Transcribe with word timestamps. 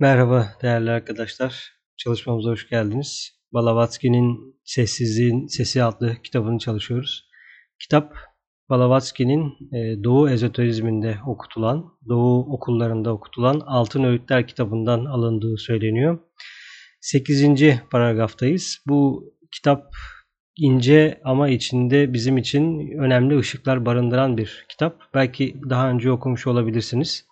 Merhaba 0.00 0.48
değerli 0.62 0.90
arkadaşlar. 0.90 1.72
Çalışmamıza 1.96 2.50
hoş 2.50 2.68
geldiniz. 2.68 3.30
Balavatsky'nin 3.52 4.56
Sessizliğin 4.64 5.46
Sesi 5.46 5.82
adlı 5.82 6.16
kitabını 6.22 6.58
çalışıyoruz. 6.58 7.28
Kitap 7.78 8.14
Balavatsky'nin 8.70 9.44
e, 9.72 10.04
Doğu 10.04 10.30
ezoterizminde 10.30 11.18
okutulan, 11.26 11.84
Doğu 12.08 12.54
okullarında 12.54 13.12
okutulan 13.12 13.60
Altın 13.66 14.04
Öğütler 14.04 14.46
kitabından 14.46 15.04
alındığı 15.04 15.56
söyleniyor. 15.56 16.18
8. 17.00 17.80
paragraftayız. 17.90 18.78
Bu 18.86 19.24
kitap 19.52 19.86
ince 20.56 21.20
ama 21.24 21.48
içinde 21.48 22.12
bizim 22.12 22.38
için 22.38 22.92
önemli 22.98 23.38
ışıklar 23.38 23.86
barındıran 23.86 24.36
bir 24.36 24.66
kitap. 24.68 25.00
Belki 25.14 25.56
daha 25.70 25.90
önce 25.90 26.10
okumuş 26.10 26.46
olabilirsiniz 26.46 27.29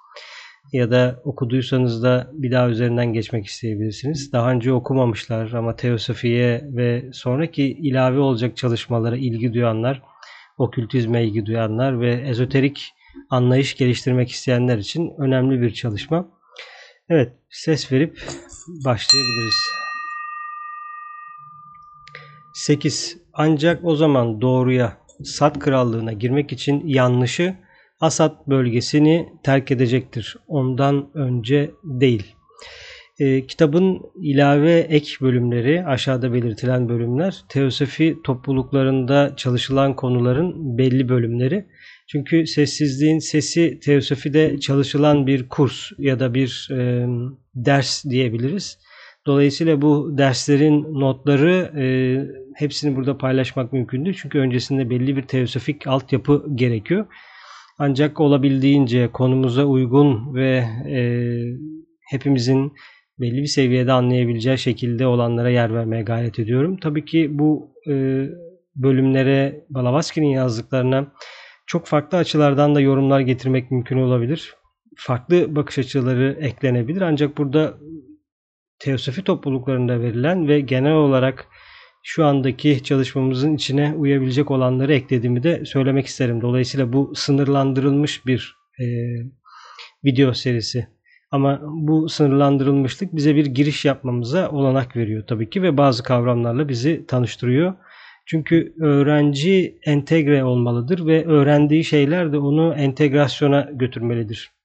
ya 0.73 0.91
da 0.91 1.21
okuduysanız 1.25 2.03
da 2.03 2.30
bir 2.32 2.53
daha 2.53 2.69
üzerinden 2.69 3.12
geçmek 3.12 3.46
isteyebilirsiniz. 3.46 4.32
Daha 4.32 4.51
önce 4.51 4.73
okumamışlar 4.73 5.52
ama 5.52 5.77
teosofiye 5.77 6.65
ve 6.65 7.05
sonraki 7.12 7.65
ilave 7.65 8.19
olacak 8.19 8.56
çalışmalara 8.56 9.16
ilgi 9.16 9.55
duyanlar, 9.55 10.02
okültizme 10.59 11.25
ilgi 11.25 11.47
duyanlar 11.47 12.01
ve 12.01 12.12
ezoterik 12.12 12.95
anlayış 13.30 13.77
geliştirmek 13.77 14.30
isteyenler 14.30 14.78
için 14.78 15.12
önemli 15.19 15.61
bir 15.61 15.75
çalışma. 15.75 16.28
Evet, 17.09 17.33
ses 17.50 17.92
verip 17.92 18.19
başlayabiliriz. 18.84 19.55
8. 22.53 23.19
Ancak 23.33 23.84
o 23.84 23.97
zaman 23.97 24.41
doğruya, 24.41 24.97
Sat 25.25 25.59
krallığına 25.59 26.12
girmek 26.12 26.53
için 26.53 26.87
yanlışı 26.87 27.56
Asad 28.01 28.37
bölgesini 28.47 29.29
terk 29.43 29.70
edecektir. 29.70 30.37
Ondan 30.47 31.11
önce 31.15 31.70
değil. 31.84 32.34
E, 33.19 33.47
kitabın 33.47 34.01
ilave 34.23 34.79
ek 34.79 35.12
bölümleri, 35.20 35.84
aşağıda 35.87 36.33
belirtilen 36.33 36.89
bölümler, 36.89 37.45
teosofi 37.48 38.17
topluluklarında 38.25 39.37
çalışılan 39.37 39.97
konuların 39.97 40.78
belli 40.78 41.09
bölümleri. 41.09 41.67
Çünkü 42.09 42.47
sessizliğin 42.47 43.19
sesi 43.19 43.81
teosofide 43.81 44.61
çalışılan 44.61 45.27
bir 45.27 45.48
kurs 45.48 45.91
ya 45.98 46.20
da 46.20 46.34
bir 46.34 46.69
e, 46.72 47.06
ders 47.55 48.05
diyebiliriz. 48.05 48.78
Dolayısıyla 49.27 49.83
bu 49.83 50.19
derslerin 50.19 51.00
notları 51.00 51.72
e, 51.78 51.84
hepsini 52.56 52.97
burada 52.97 53.19
paylaşmak 53.19 53.72
mümkün 53.72 54.05
değil. 54.05 54.19
Çünkü 54.22 54.39
öncesinde 54.39 54.91
belli 54.91 55.17
bir 55.17 55.22
teosofik 55.22 55.87
altyapı 55.87 56.44
gerekiyor. 56.55 57.06
Ancak 57.79 58.21
olabildiğince 58.21 59.09
konumuza 59.12 59.65
uygun 59.65 60.34
ve 60.34 60.65
e, 60.89 61.01
hepimizin 62.11 62.73
belli 63.21 63.43
bir 63.43 63.47
seviyede 63.47 63.93
anlayabileceği 63.93 64.59
şekilde 64.59 65.07
olanlara 65.07 65.51
yer 65.51 65.75
vermeye 65.75 66.03
gayret 66.03 66.39
ediyorum. 66.39 66.77
Tabii 66.77 67.05
ki 67.05 67.29
bu 67.31 67.75
e, 67.91 67.93
bölümlere 68.77 69.67
Balavaski'nin 69.71 70.29
yazdıklarına 70.29 71.12
çok 71.67 71.87
farklı 71.87 72.19
açılardan 72.19 72.75
da 72.75 72.81
yorumlar 72.81 73.21
getirmek 73.21 73.71
mümkün 73.71 73.99
olabilir. 73.99 74.55
Farklı 74.97 75.56
bakış 75.56 75.79
açıları 75.79 76.37
eklenebilir. 76.41 77.01
Ancak 77.01 77.39
burada 77.39 77.79
teosofi 78.79 79.25
topluluklarında 79.25 80.01
verilen 80.01 80.49
ve 80.49 80.61
genel 80.61 80.95
olarak 80.95 81.49
şu 82.11 82.27
andaki 82.27 82.83
çalışmamızın 82.83 83.55
içine 83.55 83.95
uyabilecek 83.97 84.51
olanları 84.51 84.95
eklediğimi 84.95 85.42
de 85.42 85.64
söylemek 85.64 86.06
isterim. 86.06 86.41
Dolayısıyla 86.41 86.92
bu 86.92 87.12
sınırlandırılmış 87.15 88.27
bir 88.27 88.56
e, 88.81 88.84
video 90.05 90.34
serisi. 90.34 90.89
Ama 91.31 91.61
bu 91.62 92.09
sınırlandırılmışlık 92.09 93.17
bize 93.17 93.34
bir 93.34 93.47
giriş 93.47 93.84
yapmamıza 93.84 94.50
olanak 94.50 94.97
veriyor 94.97 95.27
tabii 95.27 95.50
ki 95.50 95.62
ve 95.62 95.77
bazı 95.77 96.03
kavramlarla 96.03 96.69
bizi 96.69 97.06
tanıştırıyor. 97.06 97.75
Çünkü 98.27 98.75
öğrenci 98.81 99.78
entegre 99.83 100.44
olmalıdır 100.44 101.06
ve 101.06 101.25
öğrendiği 101.27 101.84
şeyler 101.84 102.32
de 102.32 102.38
onu 102.38 102.75
entegrasyona 102.75 103.69
götürmelidir. 103.72 104.57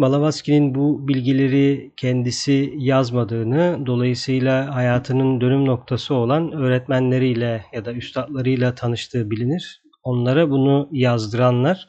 Malavaski'nin 0.00 0.74
bu 0.74 1.08
bilgileri 1.08 1.92
kendisi 1.96 2.74
yazmadığını, 2.76 3.86
dolayısıyla 3.86 4.74
hayatının 4.74 5.40
dönüm 5.40 5.64
noktası 5.64 6.14
olan 6.14 6.52
öğretmenleriyle 6.52 7.64
ya 7.72 7.84
da 7.84 7.92
üstadlarıyla 7.92 8.74
tanıştığı 8.74 9.30
bilinir. 9.30 9.82
Onlara 10.02 10.50
bunu 10.50 10.88
yazdıranlar 10.92 11.88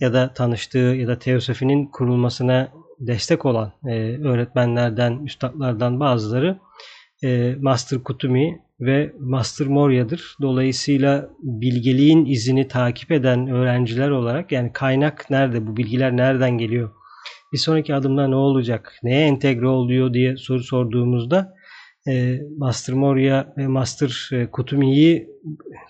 ya 0.00 0.12
da 0.12 0.32
tanıştığı 0.32 0.78
ya 0.78 1.08
da 1.08 1.18
teosofinin 1.18 1.86
kurulmasına 1.86 2.72
destek 3.00 3.46
olan 3.46 3.72
e, 3.88 3.92
öğretmenlerden, 4.22 5.24
üstadlardan 5.24 6.00
bazıları 6.00 6.58
e, 7.24 7.54
Master 7.60 8.02
Kutumi 8.02 8.60
ve 8.80 9.12
Master 9.20 9.66
Moria'dır. 9.66 10.36
Dolayısıyla 10.42 11.30
bilgeliğin 11.42 12.24
izini 12.24 12.68
takip 12.68 13.12
eden 13.12 13.48
öğrenciler 13.48 14.10
olarak 14.10 14.52
yani 14.52 14.72
kaynak 14.72 15.30
nerede, 15.30 15.66
bu 15.66 15.76
bilgiler 15.76 16.16
nereden 16.16 16.58
geliyor 16.58 16.90
bir 17.52 17.58
sonraki 17.58 17.94
adımda 17.94 18.28
ne 18.28 18.34
olacak, 18.34 18.98
neye 19.02 19.26
entegre 19.26 19.66
oluyor 19.66 20.14
diye 20.14 20.36
soru 20.36 20.62
sorduğumuzda 20.62 21.54
e, 22.08 22.40
Master 22.56 22.94
Moria 22.94 23.46
ve 23.56 23.66
Master 23.66 24.30
e, 24.32 24.50
Kutumi'yi 24.50 25.28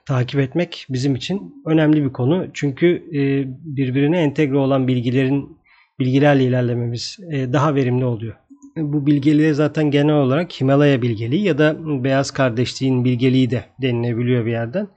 takip 0.07 0.41
etmek 0.41 0.87
bizim 0.91 1.15
için 1.15 1.55
önemli 1.67 2.05
bir 2.05 2.13
konu. 2.13 2.47
Çünkü 2.55 2.87
e, 2.87 3.45
birbirine 3.77 4.23
entegre 4.23 4.57
olan 4.57 4.89
bilgilerin 4.89 5.59
bilgilerle 5.99 6.45
ilerlememiz 6.45 7.19
e, 7.33 7.53
daha 7.53 7.75
verimli 7.75 8.05
oluyor. 8.05 8.35
Bu 8.77 9.07
bilgeliğe 9.07 9.55
zaten 9.55 9.91
genel 9.91 10.15
olarak 10.15 10.61
Himalaya 10.61 11.03
bilgeliği 11.03 11.43
ya 11.43 11.59
da 11.59 11.77
Beyaz 12.05 12.31
Kardeşliğin 12.31 13.05
bilgeliği 13.05 13.51
de 13.51 13.65
denilebiliyor 13.83 14.47
bir 14.47 14.51
yerden. 14.51 14.89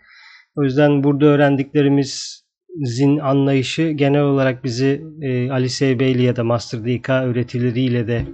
O 0.56 0.64
yüzden 0.64 1.04
burada 1.04 1.26
öğrendiklerimiz 1.26 2.44
zin 2.84 3.18
anlayışı 3.18 3.90
genel 3.90 4.22
olarak 4.22 4.64
bizi 4.64 5.02
e, 5.22 5.52
Ali 5.52 5.70
Seybeyli 5.70 6.24
ya 6.24 6.36
da 6.36 6.44
Master 6.44 6.86
DK 6.86 7.10
öğretileriyle 7.10 8.08
de 8.08 8.26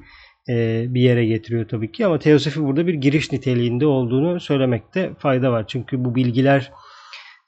e, 0.49 0.85
bir 0.89 1.01
yere 1.01 1.25
getiriyor 1.25 1.67
tabii 1.67 1.91
ki 1.91 2.05
ama 2.05 2.19
teosofi 2.19 2.63
burada 2.63 2.87
bir 2.87 2.93
giriş 2.93 3.31
niteliğinde 3.31 3.85
olduğunu 3.85 4.39
söylemekte 4.39 5.11
fayda 5.19 5.51
var. 5.51 5.65
Çünkü 5.67 6.05
bu 6.05 6.15
bilgiler 6.15 6.71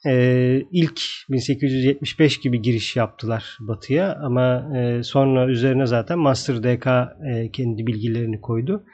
e, 0.06 0.62
ilk 0.72 1.00
1875 1.30 2.40
gibi 2.40 2.62
giriş 2.62 2.96
yaptılar 2.96 3.58
batıya 3.60 4.18
ama 4.22 4.76
e, 4.78 5.02
sonra 5.02 5.46
üzerine 5.46 5.86
zaten 5.86 6.18
Master 6.18 6.62
DK 6.62 6.86
e, 7.32 7.50
kendi 7.52 7.86
bilgilerini 7.86 8.40
koydu. 8.40 8.84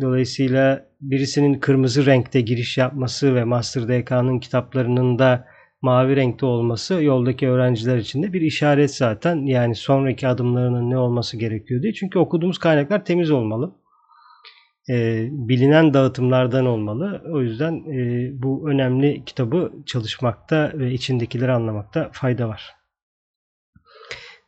Dolayısıyla 0.00 0.86
birisinin 1.00 1.60
kırmızı 1.60 2.06
renkte 2.06 2.40
giriş 2.40 2.78
yapması 2.78 3.34
ve 3.34 3.44
Master 3.44 3.88
DK'nın 3.88 4.40
kitaplarının 4.40 5.18
da 5.18 5.46
mavi 5.86 6.16
renkte 6.16 6.46
olması 6.46 6.94
yoldaki 6.94 7.48
öğrenciler 7.48 7.96
için 7.96 8.22
de 8.22 8.32
bir 8.32 8.40
işaret 8.40 8.94
zaten. 8.94 9.46
Yani 9.46 9.74
sonraki 9.74 10.28
adımlarının 10.28 10.90
ne 10.90 10.98
olması 10.98 11.36
gerekiyor 11.36 11.82
diye. 11.82 11.92
Çünkü 11.92 12.18
okuduğumuz 12.18 12.58
kaynaklar 12.58 13.04
temiz 13.04 13.30
olmalı. 13.30 13.74
E, 14.90 15.28
bilinen 15.30 15.94
dağıtımlardan 15.94 16.66
olmalı. 16.66 17.22
O 17.32 17.40
yüzden 17.42 17.74
e, 17.74 18.30
bu 18.42 18.70
önemli 18.70 19.24
kitabı 19.24 19.72
çalışmakta 19.86 20.72
ve 20.74 20.92
içindekileri 20.92 21.52
anlamakta 21.52 22.10
fayda 22.12 22.48
var. 22.48 22.74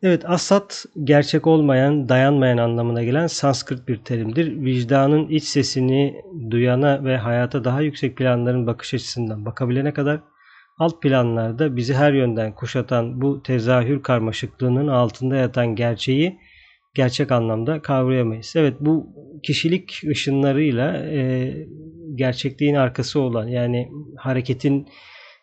Evet, 0.03 0.23
asat 0.27 0.87
gerçek 1.05 1.47
olmayan, 1.47 2.09
dayanmayan 2.09 2.59
anlamına 2.59 3.03
gelen 3.05 3.27
Sanskrit 3.27 3.89
bir 3.89 3.97
terimdir. 3.97 4.65
Vicdanın 4.65 5.29
iç 5.29 5.45
sesini 5.45 6.23
duyana 6.51 7.05
ve 7.05 7.17
hayata 7.17 7.65
daha 7.65 7.81
yüksek 7.81 8.17
planların 8.17 8.67
bakış 8.67 8.95
açısından 8.95 9.47
bakabilene 9.47 9.93
kadar 9.93 10.21
Alt 10.79 11.03
planlarda 11.03 11.77
bizi 11.77 11.95
her 11.95 12.13
yönden 12.13 12.55
kuşatan 12.55 13.21
bu 13.21 13.43
tezahür 13.43 14.03
karmaşıklığının 14.03 14.89
altında 14.89 15.37
yatan 15.37 15.75
gerçeği 15.75 16.39
gerçek 16.95 17.33
anlamda 17.33 17.83
kavrayamayız. 17.83 18.53
Evet 18.57 18.75
bu 18.81 19.07
kişilik 19.43 20.03
ışınlarıyla 20.11 20.97
e, 21.07 21.55
gerçekliğin 22.15 22.75
arkası 22.75 23.21
olan 23.21 23.47
yani 23.47 23.89
hareketin 24.17 24.89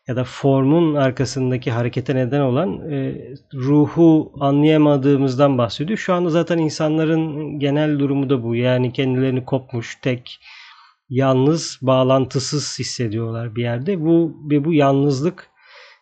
ya 0.08 0.16
da 0.16 0.24
formun 0.24 0.96
arkasındaki 0.96 1.72
harekete 1.72 2.16
neden 2.16 2.42
olan 2.42 2.92
e, 2.92 3.16
ruhu 3.54 4.34
anlayamadığımızdan 4.40 5.58
bahsediyor. 5.58 6.00
Şu 6.00 6.14
anda 6.14 6.30
zaten 6.30 6.58
insanların 6.58 7.60
genel 7.60 8.00
durumu 8.00 8.30
da 8.30 8.44
bu. 8.44 8.56
Yani 8.56 8.94
kendilerini 8.94 9.46
kopmuş, 9.46 9.96
tek, 10.02 10.40
yalnız, 11.10 11.80
bağlantısız 11.82 12.80
hissediyorlar 12.80 13.56
bir 13.56 13.62
yerde. 13.62 14.02
Bu 14.02 14.38
ve 14.52 14.66
bu 14.66 14.74
yalnızlık 14.74 15.50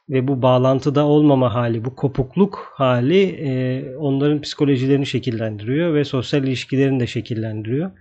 ve 0.09 0.27
bu 0.27 0.41
bağlantıda 0.41 1.05
olmama 1.05 1.53
hali, 1.53 1.85
bu 1.85 1.95
kopukluk 1.95 2.71
hali 2.73 3.23
e, 3.23 3.83
onların 3.95 4.41
psikolojilerini 4.41 5.05
şekillendiriyor 5.05 5.93
ve 5.93 6.03
sosyal 6.03 6.43
ilişkilerini 6.43 6.99
de 6.99 7.07
şekillendiriyor. 7.07 7.91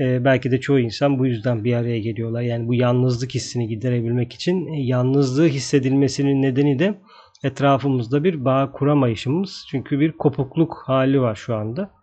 E, 0.00 0.24
belki 0.24 0.50
de 0.50 0.60
çoğu 0.60 0.78
insan 0.78 1.18
bu 1.18 1.26
yüzden 1.26 1.64
bir 1.64 1.74
araya 1.74 1.98
geliyorlar. 1.98 2.42
Yani 2.42 2.68
bu 2.68 2.74
yalnızlık 2.74 3.34
hissini 3.34 3.68
giderebilmek 3.68 4.32
için 4.32 4.66
e, 4.66 4.82
yalnızlığı 4.82 5.46
hissedilmesinin 5.46 6.42
nedeni 6.42 6.78
de 6.78 6.98
etrafımızda 7.44 8.24
bir 8.24 8.44
bağ 8.44 8.72
kuramayışımız. 8.72 9.66
Çünkü 9.70 10.00
bir 10.00 10.12
kopukluk 10.12 10.82
hali 10.86 11.20
var 11.20 11.34
şu 11.34 11.54
anda. 11.54 11.97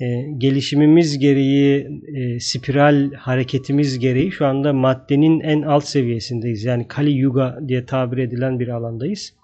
E, 0.00 0.06
gelişimimiz 0.38 1.18
gereği, 1.18 1.88
e, 2.16 2.40
spiral 2.40 3.12
hareketimiz 3.12 3.98
gereği 3.98 4.32
şu 4.32 4.46
anda 4.46 4.72
maddenin 4.72 5.40
en 5.40 5.62
alt 5.62 5.84
seviyesindeyiz. 5.84 6.64
Yani 6.64 6.88
Kali 6.88 7.10
Yuga 7.10 7.58
diye 7.68 7.86
tabir 7.86 8.18
edilen 8.18 8.60
bir 8.60 8.68
alandayız. 8.68 9.34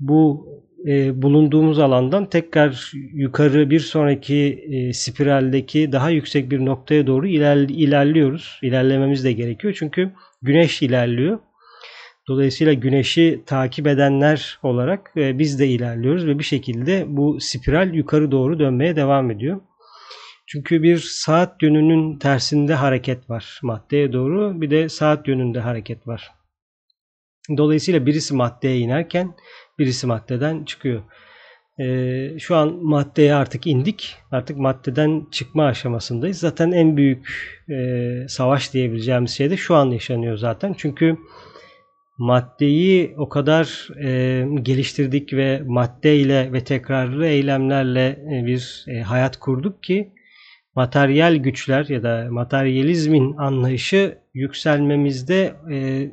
Bu 0.00 0.48
e, 0.86 1.22
bulunduğumuz 1.22 1.78
alandan 1.78 2.28
tekrar 2.28 2.92
yukarı 3.12 3.70
bir 3.70 3.80
sonraki 3.80 4.64
e, 4.70 4.92
spiraldeki 4.92 5.92
daha 5.92 6.10
yüksek 6.10 6.50
bir 6.50 6.64
noktaya 6.64 7.06
doğru 7.06 7.26
iler, 7.26 7.56
ilerliyoruz. 7.56 8.58
İlerlememiz 8.62 9.24
de 9.24 9.32
gerekiyor 9.32 9.74
çünkü 9.78 10.10
güneş 10.42 10.82
ilerliyor. 10.82 11.38
Dolayısıyla 12.28 12.72
güneşi 12.72 13.42
takip 13.46 13.86
edenler 13.86 14.58
olarak 14.62 15.12
e, 15.16 15.38
biz 15.38 15.58
de 15.58 15.68
ilerliyoruz 15.68 16.26
ve 16.26 16.38
bir 16.38 16.44
şekilde 16.44 17.04
bu 17.08 17.40
spiral 17.40 17.94
yukarı 17.94 18.30
doğru 18.30 18.58
dönmeye 18.58 18.96
devam 18.96 19.30
ediyor. 19.30 19.60
Çünkü 20.52 20.82
bir 20.82 20.98
saat 20.98 21.62
yönünün 21.62 22.18
tersinde 22.18 22.74
hareket 22.74 23.30
var 23.30 23.60
maddeye 23.62 24.12
doğru 24.12 24.60
bir 24.60 24.70
de 24.70 24.88
saat 24.88 25.28
yönünde 25.28 25.60
hareket 25.60 26.06
var. 26.06 26.30
Dolayısıyla 27.56 28.06
birisi 28.06 28.34
maddeye 28.34 28.78
inerken 28.78 29.34
birisi 29.78 30.06
maddeden 30.06 30.64
çıkıyor. 30.64 31.02
Ee, 31.80 32.38
şu 32.38 32.56
an 32.56 32.84
maddeye 32.84 33.34
artık 33.34 33.66
indik. 33.66 34.16
Artık 34.30 34.56
maddeden 34.56 35.26
çıkma 35.30 35.66
aşamasındayız. 35.66 36.38
Zaten 36.38 36.72
en 36.72 36.96
büyük 36.96 37.26
e, 37.70 38.28
savaş 38.28 38.72
diyebileceğimiz 38.72 39.30
şey 39.30 39.50
de 39.50 39.56
şu 39.56 39.74
an 39.74 39.90
yaşanıyor 39.90 40.36
zaten. 40.36 40.74
Çünkü 40.78 41.16
maddeyi 42.18 43.14
o 43.18 43.28
kadar 43.28 43.88
e, 44.04 44.44
geliştirdik 44.62 45.32
ve 45.32 45.62
maddeyle 45.66 46.52
ve 46.52 46.64
tekrarlı 46.64 47.26
eylemlerle 47.26 48.06
e, 48.08 48.46
bir 48.46 48.84
e, 48.88 49.00
hayat 49.00 49.36
kurduk 49.36 49.82
ki 49.82 50.12
materyal 50.74 51.36
güçler 51.36 51.86
ya 51.88 52.02
da 52.02 52.28
materyalizmin 52.30 53.36
anlayışı 53.36 54.18
yükselmemizde 54.34 55.54
e, 55.72 56.08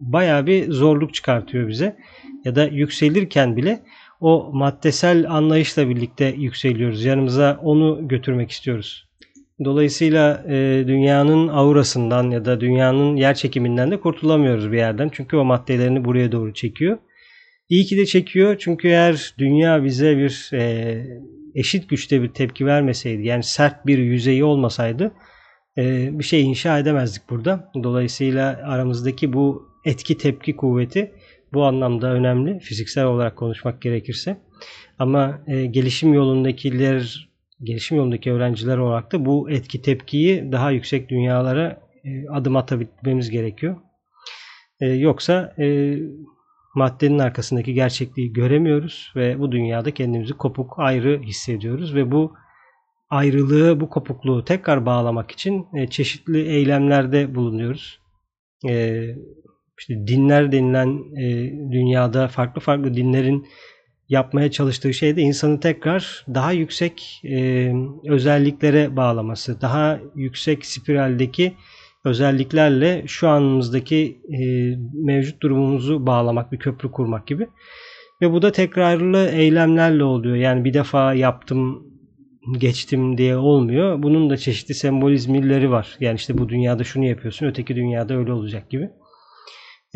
bayağı 0.00 0.46
bir 0.46 0.70
zorluk 0.70 1.14
çıkartıyor 1.14 1.68
bize. 1.68 1.96
Ya 2.44 2.54
da 2.54 2.64
yükselirken 2.64 3.56
bile 3.56 3.82
o 4.20 4.50
maddesel 4.52 5.30
anlayışla 5.30 5.88
birlikte 5.88 6.24
yükseliyoruz. 6.24 7.04
Yanımıza 7.04 7.60
onu 7.62 8.08
götürmek 8.08 8.50
istiyoruz. 8.50 9.08
Dolayısıyla 9.64 10.44
e, 10.48 10.84
dünyanın 10.86 11.48
aurasından 11.48 12.30
ya 12.30 12.44
da 12.44 12.60
dünyanın 12.60 13.16
yer 13.16 13.34
çekiminden 13.34 13.90
de 13.90 14.00
kurtulamıyoruz 14.00 14.72
bir 14.72 14.76
yerden. 14.76 15.08
Çünkü 15.12 15.36
o 15.36 15.44
maddelerini 15.44 16.04
buraya 16.04 16.32
doğru 16.32 16.54
çekiyor. 16.54 16.98
İyi 17.68 17.84
ki 17.84 17.96
de 17.96 18.06
çekiyor 18.06 18.56
çünkü 18.58 18.88
eğer 18.88 19.34
dünya 19.38 19.84
bize 19.84 20.18
bir 20.18 20.50
e, 20.52 21.04
eşit 21.54 21.88
güçte 21.88 22.22
bir 22.22 22.28
tepki 22.28 22.66
vermeseydi 22.66 23.26
yani 23.26 23.42
sert 23.42 23.86
bir 23.86 23.98
yüzeyi 23.98 24.44
olmasaydı 24.44 25.12
e, 25.78 26.08
bir 26.18 26.24
şey 26.24 26.42
inşa 26.42 26.78
edemezdik 26.78 27.30
burada. 27.30 27.70
Dolayısıyla 27.82 28.60
aramızdaki 28.64 29.32
bu 29.32 29.68
etki 29.84 30.18
tepki 30.18 30.56
kuvveti 30.56 31.12
bu 31.52 31.64
anlamda 31.64 32.12
önemli 32.12 32.58
fiziksel 32.58 33.04
olarak 33.04 33.36
konuşmak 33.36 33.82
gerekirse. 33.82 34.36
Ama 34.98 35.42
e, 35.46 35.66
gelişim 35.66 36.14
yolundakiler 36.14 37.28
gelişim 37.62 37.96
yolundaki 37.96 38.32
öğrenciler 38.32 38.78
olarak 38.78 39.12
da 39.12 39.26
bu 39.26 39.50
etki 39.50 39.82
tepkiyi 39.82 40.52
daha 40.52 40.70
yüksek 40.70 41.08
dünyalara 41.08 41.80
e, 42.04 42.28
adım 42.28 42.56
atabilmemiz 42.56 43.30
gerekiyor. 43.30 43.76
Yoksa 44.80 45.54
maddenin 46.74 47.18
arkasındaki 47.18 47.74
gerçekliği 47.74 48.32
göremiyoruz 48.32 49.12
ve 49.16 49.38
bu 49.38 49.52
dünyada 49.52 49.94
kendimizi 49.94 50.32
kopuk 50.32 50.78
ayrı 50.78 51.22
hissediyoruz 51.22 51.94
ve 51.94 52.10
bu 52.10 52.32
ayrılığı, 53.10 53.80
bu 53.80 53.88
kopukluğu 53.88 54.44
tekrar 54.44 54.86
bağlamak 54.86 55.30
için 55.30 55.66
e, 55.74 55.86
çeşitli 55.86 56.48
eylemlerde 56.48 57.34
bulunuyoruz. 57.34 58.00
E, 58.68 59.04
işte 59.78 60.06
dinler 60.06 60.52
denilen 60.52 61.18
e, 61.20 61.52
dünyada 61.72 62.28
farklı 62.28 62.60
farklı 62.60 62.94
dinlerin 62.94 63.46
yapmaya 64.08 64.50
çalıştığı 64.50 64.94
şey 64.94 65.16
de 65.16 65.20
insanı 65.22 65.60
tekrar 65.60 66.26
daha 66.34 66.52
yüksek 66.52 67.22
özelliklere 68.08 68.96
bağlaması, 68.96 69.60
daha 69.60 70.00
yüksek 70.14 70.66
spiraldeki 70.66 71.54
özelliklerle 72.04 73.04
şu 73.06 73.28
anımızdaki 73.28 74.18
e, 74.32 74.40
mevcut 74.94 75.42
durumumuzu 75.42 76.06
bağlamak, 76.06 76.52
bir 76.52 76.58
köprü 76.58 76.90
kurmak 76.90 77.26
gibi. 77.26 77.48
Ve 78.22 78.32
bu 78.32 78.42
da 78.42 78.52
tekrarlı 78.52 79.28
eylemlerle 79.28 80.04
oluyor. 80.04 80.36
Yani 80.36 80.64
bir 80.64 80.74
defa 80.74 81.14
yaptım, 81.14 81.82
geçtim 82.58 83.18
diye 83.18 83.36
olmuyor. 83.36 84.02
Bunun 84.02 84.30
da 84.30 84.36
çeşitli 84.36 84.74
sembolizmleri 84.74 85.70
var. 85.70 85.96
Yani 86.00 86.16
işte 86.16 86.38
bu 86.38 86.48
dünyada 86.48 86.84
şunu 86.84 87.04
yapıyorsun, 87.04 87.46
öteki 87.46 87.76
dünyada 87.76 88.14
öyle 88.14 88.32
olacak 88.32 88.70
gibi. 88.70 88.90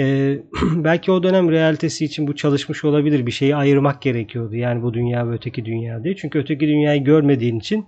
Ee, 0.00 0.38
belki 0.74 1.12
o 1.12 1.22
dönem 1.22 1.50
realitesi 1.50 2.04
için 2.04 2.26
bu 2.26 2.36
çalışmış 2.36 2.84
olabilir. 2.84 3.26
Bir 3.26 3.30
şeyi 3.30 3.56
ayırmak 3.56 4.02
gerekiyordu. 4.02 4.54
Yani 4.54 4.82
bu 4.82 4.94
dünya 4.94 5.30
ve 5.30 5.34
öteki 5.34 5.64
dünya 5.64 6.04
diye. 6.04 6.16
Çünkü 6.16 6.38
öteki 6.38 6.66
dünyayı 6.66 7.04
görmediğin 7.04 7.58
için 7.58 7.86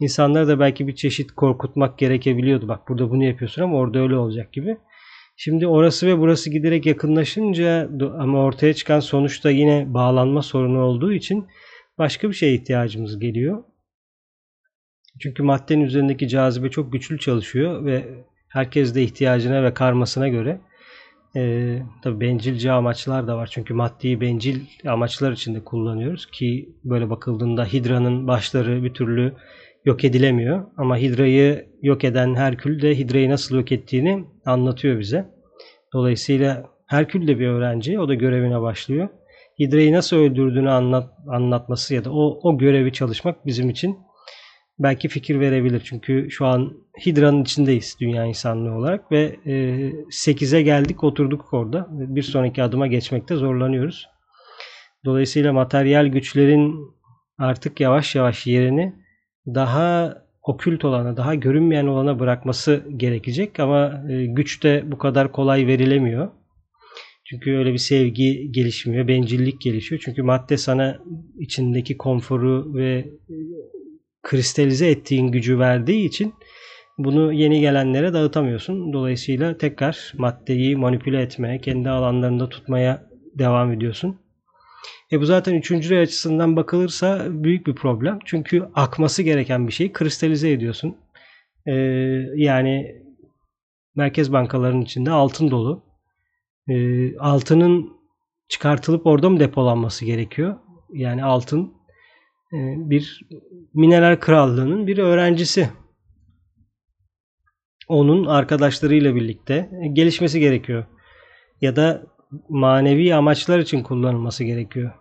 insanları 0.00 0.48
da 0.48 0.60
belki 0.60 0.86
bir 0.86 0.94
çeşit 0.94 1.32
korkutmak 1.32 1.98
gerekebiliyordu. 1.98 2.68
Bak 2.68 2.88
burada 2.88 3.10
bunu 3.10 3.24
yapıyorsun 3.24 3.62
ama 3.62 3.76
orada 3.76 3.98
öyle 3.98 4.16
olacak 4.16 4.52
gibi. 4.52 4.76
Şimdi 5.36 5.66
orası 5.66 6.06
ve 6.06 6.18
burası 6.18 6.50
giderek 6.50 6.86
yakınlaşınca 6.86 7.90
ama 8.18 8.44
ortaya 8.44 8.74
çıkan 8.74 9.00
sonuçta 9.00 9.50
yine 9.50 9.94
bağlanma 9.94 10.42
sorunu 10.42 10.80
olduğu 10.80 11.12
için 11.12 11.46
başka 11.98 12.28
bir 12.28 12.34
şeye 12.34 12.54
ihtiyacımız 12.54 13.18
geliyor. 13.18 13.64
Çünkü 15.20 15.42
maddenin 15.42 15.84
üzerindeki 15.84 16.28
cazibe 16.28 16.70
çok 16.70 16.92
güçlü 16.92 17.18
çalışıyor 17.18 17.84
ve 17.84 18.24
herkes 18.48 18.94
de 18.94 19.02
ihtiyacına 19.02 19.62
ve 19.62 19.74
karmasına 19.74 20.28
göre 20.28 20.60
e, 21.36 21.78
tabii 22.02 22.20
bencilce 22.20 22.72
amaçlar 22.72 23.26
da 23.26 23.36
var. 23.36 23.48
Çünkü 23.52 23.74
maddeyi 23.74 24.20
bencil 24.20 24.60
amaçlar 24.86 25.32
için 25.32 25.54
de 25.54 25.64
kullanıyoruz 25.64 26.26
ki 26.26 26.68
böyle 26.84 27.10
bakıldığında 27.10 27.64
Hidra'nın 27.64 28.28
başları 28.28 28.84
bir 28.84 28.94
türlü 28.94 29.34
yok 29.84 30.04
edilemiyor. 30.04 30.66
Ama 30.76 30.96
Hidra'yı 30.96 31.66
yok 31.82 32.04
eden 32.04 32.34
Herkül 32.34 32.82
de 32.82 32.98
Hidra'yı 32.98 33.30
nasıl 33.30 33.56
yok 33.56 33.72
ettiğini 33.72 34.24
anlatıyor 34.46 34.98
bize. 34.98 35.26
Dolayısıyla 35.92 36.70
Herkül 36.86 37.28
de 37.28 37.38
bir 37.38 37.46
öğrenci. 37.46 38.00
O 38.00 38.08
da 38.08 38.14
görevine 38.14 38.60
başlıyor. 38.60 39.08
Hidra'yı 39.58 39.92
nasıl 39.92 40.16
öldürdüğünü 40.16 40.70
anlat, 40.70 41.10
anlatması 41.28 41.94
ya 41.94 42.04
da 42.04 42.12
o, 42.12 42.40
o 42.42 42.58
görevi 42.58 42.92
çalışmak 42.92 43.46
bizim 43.46 43.70
için 43.70 43.98
belki 44.78 45.08
fikir 45.08 45.40
verebilir. 45.40 45.82
Çünkü 45.84 46.30
şu 46.30 46.46
an 46.46 46.72
Hidra'nın 47.06 47.42
içindeyiz 47.42 47.96
dünya 48.00 48.24
insanlığı 48.24 48.74
olarak 48.74 49.12
ve 49.12 49.36
e, 49.46 49.52
8'e 50.10 50.62
geldik 50.62 51.04
oturduk 51.04 51.54
orada. 51.54 51.86
Bir 51.90 52.22
sonraki 52.22 52.62
adıma 52.62 52.86
geçmekte 52.86 53.36
zorlanıyoruz. 53.36 54.08
Dolayısıyla 55.04 55.52
materyal 55.52 56.06
güçlerin 56.06 56.74
artık 57.38 57.80
yavaş 57.80 58.14
yavaş 58.14 58.46
yerini 58.46 58.94
daha 59.46 60.16
okült 60.42 60.84
olana, 60.84 61.16
daha 61.16 61.34
görünmeyen 61.34 61.86
olana 61.86 62.18
bırakması 62.18 62.84
gerekecek 62.96 63.60
ama 63.60 64.04
e, 64.10 64.26
güç 64.26 64.62
de 64.62 64.84
bu 64.86 64.98
kadar 64.98 65.32
kolay 65.32 65.66
verilemiyor. 65.66 66.30
Çünkü 67.24 67.56
öyle 67.56 67.72
bir 67.72 67.78
sevgi 67.78 68.52
gelişmiyor, 68.52 69.08
bencillik 69.08 69.60
gelişiyor. 69.60 70.02
Çünkü 70.04 70.22
madde 70.22 70.56
sana 70.56 70.98
içindeki 71.38 71.96
konforu 71.96 72.74
ve 72.74 73.08
kristalize 74.22 74.90
ettiğin 74.90 75.26
gücü 75.26 75.58
verdiği 75.58 76.06
için 76.06 76.34
bunu 76.98 77.32
yeni 77.32 77.60
gelenlere 77.60 78.12
dağıtamıyorsun. 78.12 78.92
Dolayısıyla 78.92 79.58
tekrar 79.58 80.12
maddeyi 80.18 80.76
manipüle 80.76 81.22
etmeye, 81.22 81.60
kendi 81.60 81.90
alanlarında 81.90 82.48
tutmaya 82.48 83.06
devam 83.38 83.72
ediyorsun. 83.72 84.16
E 85.12 85.20
bu 85.20 85.24
zaten 85.24 85.54
üçüncü 85.54 85.96
açısından 85.96 86.56
bakılırsa 86.56 87.26
büyük 87.28 87.66
bir 87.66 87.74
problem. 87.74 88.18
Çünkü 88.24 88.68
akması 88.74 89.22
gereken 89.22 89.68
bir 89.68 89.72
şeyi 89.72 89.92
kristalize 89.92 90.50
ediyorsun. 90.50 90.96
E, 91.66 91.72
yani 92.36 93.02
merkez 93.94 94.32
bankalarının 94.32 94.82
içinde 94.82 95.10
altın 95.10 95.50
dolu. 95.50 95.84
E, 96.68 97.16
altının 97.16 97.92
çıkartılıp 98.48 99.06
orada 99.06 99.30
mı 99.30 99.40
depolanması 99.40 100.04
gerekiyor? 100.04 100.58
Yani 100.92 101.24
altın 101.24 101.74
e, 102.52 102.58
bir 102.90 103.28
mineral 103.74 104.16
krallığının 104.16 104.86
bir 104.86 104.98
öğrencisi. 104.98 105.68
Onun 107.88 108.24
arkadaşlarıyla 108.26 109.14
birlikte 109.14 109.70
gelişmesi 109.92 110.40
gerekiyor. 110.40 110.84
Ya 111.60 111.76
da 111.76 112.06
manevi 112.48 113.14
amaçlar 113.14 113.58
için 113.58 113.82
kullanılması 113.82 114.44
gerekiyor. 114.44 114.92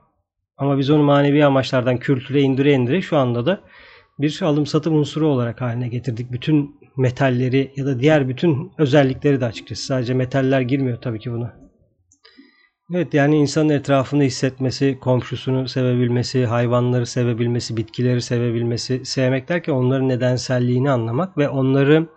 Ama 0.58 0.78
biz 0.78 0.90
onu 0.90 1.04
manevi 1.04 1.46
amaçlardan 1.46 1.98
kültüre 1.98 2.42
indire 2.42 2.74
indire 2.74 3.02
şu 3.02 3.18
anda 3.18 3.46
da 3.46 3.62
bir 4.20 4.42
alım 4.42 4.66
satım 4.66 4.96
unsuru 4.96 5.28
olarak 5.28 5.62
haline 5.62 5.88
getirdik. 5.88 6.32
Bütün 6.32 6.76
metalleri 6.98 7.72
ya 7.76 7.86
da 7.86 8.00
diğer 8.00 8.30
bütün 8.30 8.72
özellikleri 8.78 9.42
de 9.42 9.46
açıkçası. 9.46 9.86
Sadece 9.86 10.14
metaller 10.14 10.62
girmiyor 10.62 11.02
tabii 11.02 11.20
ki 11.20 11.32
buna. 11.32 11.60
Evet 12.94 13.14
yani 13.14 13.38
insanın 13.38 13.70
etrafını 13.70 14.24
hissetmesi, 14.24 14.98
komşusunu 15.02 15.68
sevebilmesi, 15.68 16.46
hayvanları 16.46 17.06
sevebilmesi, 17.06 17.78
bitkileri 17.78 18.22
sevebilmesi, 18.22 19.06
sevmek 19.06 19.50
derken 19.50 19.74
onların 19.74 20.10
nedenselliğini 20.10 20.92
anlamak 20.92 21.38
ve 21.38 21.50
onları 21.50 22.08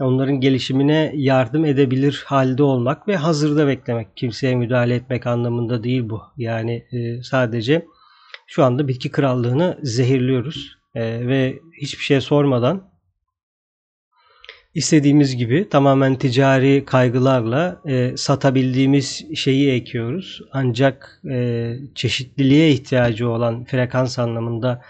onların 0.00 0.40
gelişimine 0.40 1.12
yardım 1.14 1.64
edebilir 1.64 2.22
halde 2.26 2.62
olmak 2.62 3.08
ve 3.08 3.16
hazırda 3.16 3.66
beklemek. 3.66 4.16
Kimseye 4.16 4.54
müdahale 4.54 4.94
etmek 4.94 5.26
anlamında 5.26 5.84
değil 5.84 6.08
bu. 6.08 6.22
Yani 6.36 6.86
e, 6.92 7.22
sadece 7.22 7.86
şu 8.46 8.64
anda 8.64 8.88
bitki 8.88 9.10
krallığını 9.10 9.78
zehirliyoruz 9.82 10.78
e, 10.94 11.26
ve 11.26 11.58
hiçbir 11.80 12.04
şey 12.04 12.20
sormadan 12.20 12.90
istediğimiz 14.74 15.36
gibi 15.36 15.68
tamamen 15.68 16.14
ticari 16.14 16.84
kaygılarla 16.84 17.82
e, 17.86 18.16
satabildiğimiz 18.16 19.24
şeyi 19.36 19.70
ekiyoruz. 19.72 20.40
Ancak 20.52 21.20
e, 21.30 21.72
çeşitliliğe 21.94 22.70
ihtiyacı 22.70 23.28
olan 23.28 23.64
frekans 23.64 24.18
anlamında 24.18 24.82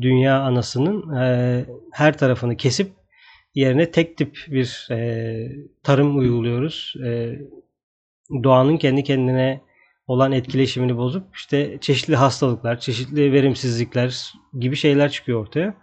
dünya 0.00 0.40
anasının 0.40 1.16
e, 1.16 1.64
her 1.92 2.18
tarafını 2.18 2.56
kesip 2.56 3.01
yerine 3.54 3.90
tek 3.90 4.16
tip 4.16 4.36
bir 4.48 4.88
e, 4.90 5.48
tarım 5.82 6.18
uyguluyoruz. 6.18 6.94
E, 7.04 7.38
doğanın 8.42 8.76
kendi 8.76 9.04
kendine 9.04 9.60
olan 10.06 10.32
etkileşimini 10.32 10.96
bozup 10.96 11.36
işte 11.36 11.78
çeşitli 11.80 12.16
hastalıklar, 12.16 12.80
çeşitli 12.80 13.32
verimsizlikler 13.32 14.32
gibi 14.58 14.76
şeyler 14.76 15.10
çıkıyor 15.10 15.40
ortaya. 15.40 15.74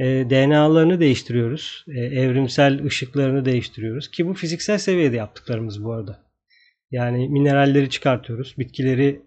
E, 0.00 0.04
DNA'larını 0.04 1.00
değiştiriyoruz. 1.00 1.84
E, 1.88 2.00
evrimsel 2.00 2.84
ışıklarını 2.84 3.44
değiştiriyoruz. 3.44 4.10
Ki 4.10 4.26
bu 4.26 4.34
fiziksel 4.34 4.78
seviyede 4.78 5.16
yaptıklarımız 5.16 5.84
bu 5.84 5.92
arada. 5.92 6.24
Yani 6.90 7.28
mineralleri 7.28 7.90
çıkartıyoruz. 7.90 8.54
Bitkileri 8.58 9.22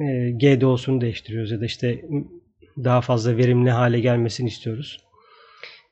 e, 0.00 0.30
GDO'sunu 0.30 1.00
değiştiriyoruz 1.00 1.50
ya 1.50 1.60
da 1.60 1.64
işte 1.64 2.04
daha 2.76 3.00
fazla 3.00 3.36
verimli 3.36 3.70
hale 3.70 4.00
gelmesini 4.00 4.48
istiyoruz. 4.48 4.98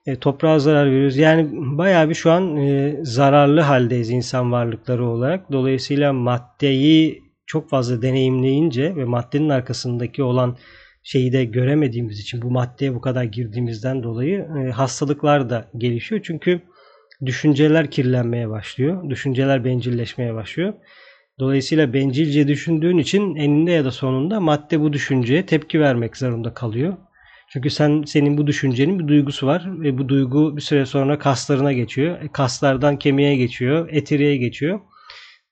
E, 0.06 0.16
toprağa 0.16 0.58
zarar 0.58 0.86
veriyoruz. 0.86 1.16
Yani 1.16 1.48
bayağı 1.52 2.08
bir 2.08 2.14
şu 2.14 2.30
an 2.30 2.56
e, 2.56 2.96
zararlı 3.02 3.60
haldeyiz 3.60 4.10
insan 4.10 4.52
varlıkları 4.52 5.06
olarak. 5.06 5.52
Dolayısıyla 5.52 6.12
maddeyi 6.12 7.22
çok 7.46 7.70
fazla 7.70 8.02
deneyimleyince 8.02 8.96
ve 8.96 9.04
maddenin 9.04 9.48
arkasındaki 9.48 10.22
olan 10.22 10.56
şeyi 11.02 11.32
de 11.32 11.44
göremediğimiz 11.44 12.20
için 12.20 12.42
bu 12.42 12.50
maddeye 12.50 12.94
bu 12.94 13.00
kadar 13.00 13.24
girdiğimizden 13.24 14.02
dolayı 14.02 14.48
e, 14.58 14.70
hastalıklar 14.70 15.50
da 15.50 15.70
gelişiyor. 15.78 16.20
Çünkü 16.24 16.60
düşünceler 17.26 17.90
kirlenmeye 17.90 18.48
başlıyor. 18.48 19.10
Düşünceler 19.10 19.64
bencilleşmeye 19.64 20.34
başlıyor. 20.34 20.74
Dolayısıyla 21.38 21.92
bencilce 21.92 22.48
düşündüğün 22.48 22.98
için 22.98 23.36
eninde 23.36 23.72
ya 23.72 23.84
da 23.84 23.90
sonunda 23.90 24.40
madde 24.40 24.80
bu 24.80 24.92
düşünceye 24.92 25.46
tepki 25.46 25.80
vermek 25.80 26.16
zorunda 26.16 26.54
kalıyor. 26.54 26.96
Çünkü 27.52 27.70
sen 27.70 28.02
senin 28.02 28.38
bu 28.38 28.46
düşüncenin 28.46 28.98
bir 28.98 29.08
duygusu 29.08 29.46
var 29.46 29.80
ve 29.80 29.98
bu 29.98 30.08
duygu 30.08 30.56
bir 30.56 30.62
süre 30.62 30.86
sonra 30.86 31.18
kaslarına 31.18 31.72
geçiyor. 31.72 32.22
E, 32.22 32.28
kaslardan 32.32 32.98
kemiğe 32.98 33.36
geçiyor, 33.36 33.88
etiriye 33.92 34.36
geçiyor. 34.36 34.80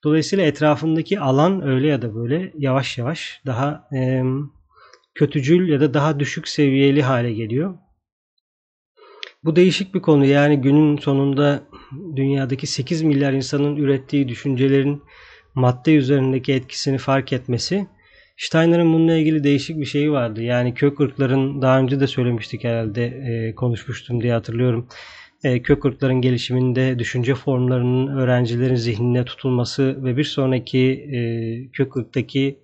Dolayısıyla 0.03 0.45
etrafındaki 0.45 1.19
alan 1.19 1.67
öyle 1.67 1.87
ya 1.87 2.01
da 2.01 2.15
böyle 2.15 2.53
yavaş 2.57 2.97
yavaş 2.97 3.41
daha 3.45 3.87
e, 3.95 4.23
kötücül 5.15 5.69
ya 5.69 5.79
da 5.79 5.93
daha 5.93 6.19
düşük 6.19 6.47
seviyeli 6.47 7.01
hale 7.01 7.33
geliyor. 7.33 7.77
Bu 9.43 9.55
değişik 9.55 9.95
bir 9.95 10.01
konu. 10.01 10.25
Yani 10.25 10.61
günün 10.61 10.97
sonunda 10.97 11.63
dünyadaki 12.15 12.67
8 12.67 13.01
milyar 13.01 13.33
insanın 13.33 13.75
ürettiği 13.75 14.27
düşüncelerin 14.27 15.03
madde 15.55 15.95
üzerindeki 15.95 16.53
etkisini 16.53 16.97
fark 16.97 17.33
etmesi. 17.33 17.87
Steiner'ın 18.39 18.93
bununla 18.93 19.15
ilgili 19.15 19.43
değişik 19.43 19.79
bir 19.79 19.85
şeyi 19.85 20.11
vardı. 20.11 20.43
Yani 20.43 20.73
kök 20.73 20.99
ırkların 20.99 21.61
daha 21.61 21.79
önce 21.79 21.99
de 21.99 22.07
söylemiştik 22.07 22.63
herhalde 22.63 23.05
e, 23.05 23.55
konuşmuştum 23.55 24.21
diye 24.21 24.33
hatırlıyorum. 24.33 24.87
E, 25.43 25.61
kök 25.61 25.85
ırkların 25.85 26.21
gelişiminde 26.21 26.99
düşünce 26.99 27.35
formlarının 27.35 28.17
öğrencilerin 28.17 28.75
zihnine 28.75 29.25
tutulması 29.25 30.03
ve 30.03 30.17
bir 30.17 30.23
sonraki 30.23 30.79
e, 30.89 31.19
kök 31.71 31.97
ırktaki 31.97 32.59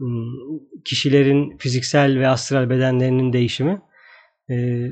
Hmm, 0.00 0.58
kişilerin 0.84 1.56
fiziksel 1.58 2.18
ve 2.18 2.28
astral 2.28 2.70
bedenlerinin 2.70 3.32
değişimi. 3.32 3.82
Ee, 4.50 4.90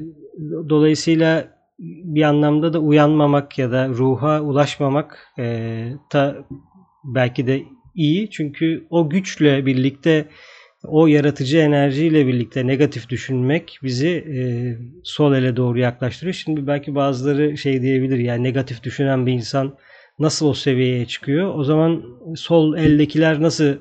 dolayısıyla 0.69 1.49
bir 1.79 2.23
anlamda 2.23 2.73
da 2.73 2.79
uyanmamak 2.79 3.59
ya 3.59 3.73
da 3.73 3.89
ruha 3.89 4.41
ulaşmamak 4.41 5.33
e, 5.39 5.45
da 6.13 6.37
belki 7.05 7.47
de 7.47 7.63
iyi. 7.99 8.31
Çünkü 8.31 8.87
o 8.91 9.11
güçle 9.11 9.67
birlikte 9.67 10.29
o 10.85 11.07
yaratıcı 11.07 11.59
enerjiyle 11.59 12.27
birlikte 12.27 12.67
negatif 12.67 13.09
düşünmek 13.09 13.79
bizi 13.83 14.09
e, 14.09 14.41
sol 15.05 15.35
ele 15.35 15.57
doğru 15.57 15.79
yaklaştırıyor. 15.79 16.35
Şimdi 16.35 16.67
belki 16.67 16.95
bazıları 16.95 17.59
şey 17.59 17.83
diyebilir 17.83 18.19
yani 18.19 18.43
negatif 18.43 18.83
düşünen 18.83 19.27
bir 19.27 19.33
insan 19.33 19.77
nasıl 20.19 20.47
o 20.47 20.55
seviyeye 20.55 21.07
çıkıyor? 21.07 21.55
O 21.55 21.65
zaman 21.65 22.05
sol 22.37 22.77
eldekiler 22.77 23.43
nasıl 23.43 23.77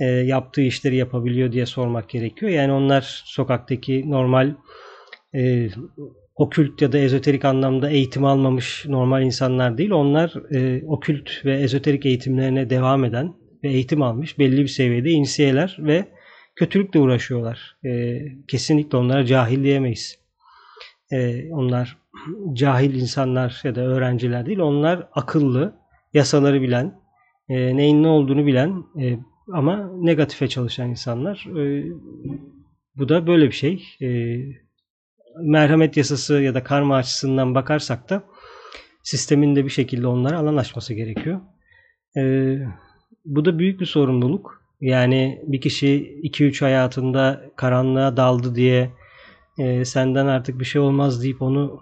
e, 0.00 0.04
yaptığı 0.04 0.62
işleri 0.62 0.96
yapabiliyor 0.96 1.52
diye 1.52 1.66
sormak 1.66 2.08
gerekiyor. 2.08 2.52
Yani 2.52 2.72
onlar 2.72 3.22
sokaktaki 3.24 4.10
normal 4.10 4.54
e, 5.34 5.68
okült 6.36 6.82
ya 6.82 6.92
da 6.92 6.98
ezoterik 6.98 7.44
anlamda 7.44 7.90
eğitim 7.90 8.24
almamış 8.24 8.84
normal 8.88 9.22
insanlar 9.22 9.78
değil. 9.78 9.90
Onlar 9.90 10.34
e, 10.54 10.82
okült 10.86 11.30
ve 11.44 11.60
ezoterik 11.60 12.06
eğitimlerine 12.06 12.70
devam 12.70 13.04
eden 13.04 13.34
ve 13.62 13.68
eğitim 13.68 14.02
almış 14.02 14.38
belli 14.38 14.62
bir 14.62 14.68
seviyede 14.68 15.10
insiyeler 15.10 15.76
ve 15.78 16.08
kötülükle 16.56 17.00
uğraşıyorlar. 17.00 17.76
E, 17.84 18.18
kesinlikle 18.48 18.98
onlara 18.98 19.26
cahil 19.26 19.64
diyemeyiz. 19.64 20.18
E, 21.12 21.50
onlar 21.52 21.98
cahil 22.52 22.94
insanlar 22.94 23.60
ya 23.64 23.74
da 23.74 23.80
öğrenciler 23.80 24.46
değil. 24.46 24.58
Onlar 24.58 25.08
akıllı, 25.12 25.74
yasaları 26.14 26.62
bilen, 26.62 27.00
e, 27.48 27.76
neyin 27.76 28.02
ne 28.02 28.08
olduğunu 28.08 28.46
bilen, 28.46 28.84
e, 29.00 29.18
ama 29.52 29.90
negatife 30.00 30.48
çalışan 30.48 30.90
insanlar. 30.90 31.46
E, 31.58 31.84
bu 32.96 33.08
da 33.08 33.26
böyle 33.26 33.46
bir 33.46 33.52
şey. 33.52 33.84
E, 34.02 34.38
merhamet 35.42 35.96
yasası 35.96 36.34
ya 36.42 36.54
da 36.54 36.64
karma 36.64 36.96
açısından 36.96 37.54
bakarsak 37.54 38.10
da 38.10 38.24
sistemin 39.02 39.56
de 39.56 39.64
bir 39.64 39.70
şekilde 39.70 40.06
onlara 40.06 40.38
alan 40.38 40.56
açması 40.56 40.94
gerekiyor. 40.94 41.40
E, 42.16 42.22
bu 43.28 43.44
da 43.44 43.58
büyük 43.58 43.80
bir 43.80 43.86
sorumluluk. 43.86 44.62
Yani 44.80 45.42
bir 45.46 45.60
kişi 45.60 46.20
2-3 46.22 46.64
hayatında 46.64 47.44
karanlığa 47.56 48.16
daldı 48.16 48.54
diye 48.54 48.90
e, 49.58 49.84
senden 49.84 50.26
artık 50.26 50.60
bir 50.60 50.64
şey 50.64 50.80
olmaz 50.80 51.22
deyip 51.22 51.42
onu 51.42 51.80